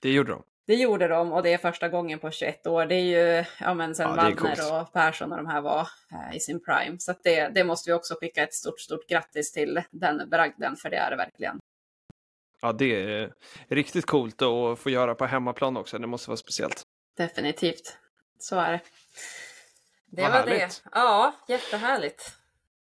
[0.03, 0.43] Det gjorde de.
[0.67, 2.87] Det gjorde de och det är första gången på 21 år.
[2.87, 4.73] Det är ju, ja men sen Ja, coolt.
[4.73, 6.97] och Persson och de här var eh, i sin prime.
[6.99, 10.91] Så det, det måste vi också skicka ett stort, stort grattis till den bragden, för
[10.91, 11.59] det är det verkligen.
[12.63, 13.33] Ja, det är
[13.69, 15.99] riktigt coolt att få göra på hemmaplan också.
[15.99, 16.84] Det måste vara speciellt.
[17.17, 17.97] Definitivt.
[18.39, 18.81] Så är det.
[20.07, 20.59] Det Vad var härligt.
[20.85, 20.91] det.
[20.93, 22.35] Ja, jättehärligt.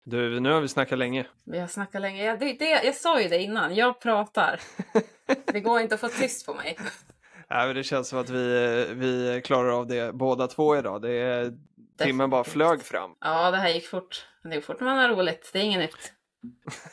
[0.05, 1.27] Du, nu har vi snackat länge.
[1.45, 2.25] Vi har snackat länge.
[2.25, 4.61] Jag, det, det, jag sa ju det innan, jag pratar.
[5.47, 6.79] Det går inte att få tyst på mig.
[7.49, 11.03] Ja, men det känns som att vi, vi klarar av det båda två idag.
[11.03, 11.53] Det är,
[11.99, 13.17] timmen bara flög fram.
[13.21, 14.27] Ja, det här gick fort.
[14.43, 15.51] Men Det går fort när man har roligt.
[15.53, 16.13] Det är inget nytt.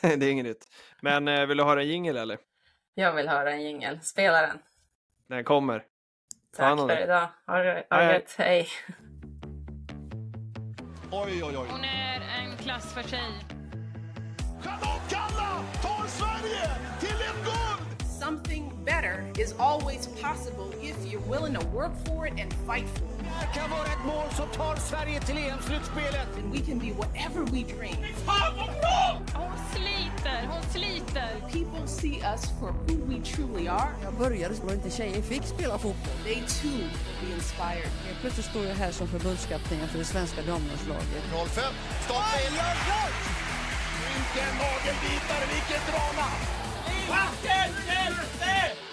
[0.00, 0.68] det är inget nytt.
[1.00, 2.38] Men eh, vill du höra en jingel eller?
[2.94, 4.00] Jag vill höra en jingel.
[4.00, 4.58] Spela den.
[5.28, 5.84] Den kommer.
[6.56, 7.04] Ta hand Tack om för dig.
[7.04, 7.28] idag.
[7.46, 8.34] Ha det ha Hej, det gött.
[8.38, 8.68] Hej.
[11.10, 11.66] Oj, oj, oj.
[11.70, 13.20] Hon är en klass för sig.
[14.62, 16.70] Charlotte Kalla tar Sverige
[17.00, 18.08] till ett guld!
[18.20, 23.04] Something better is always possible if you're willing to work for it and fight for
[23.04, 23.24] it.
[23.40, 26.28] Det kan vara ett mål som tar Sverige till EM-slutspelet.
[26.38, 27.96] And we can be whatever we dream.
[29.34, 29.58] Hon
[30.28, 31.28] sliter, hon sliter.
[31.52, 33.90] People see us for who we truly are.
[34.02, 36.14] Jag började så inte tjejer fick spela fotboll.
[36.24, 37.90] They too will be inspired.
[38.06, 41.24] Helt plötsligt står jag här som förbundskapten för det svenska damlandslaget.
[41.32, 41.64] 05,
[42.04, 42.54] starta in.
[44.08, 46.28] Vilken nagelbitare, vilket drama!
[47.08, 48.87] Vatten, hjälte!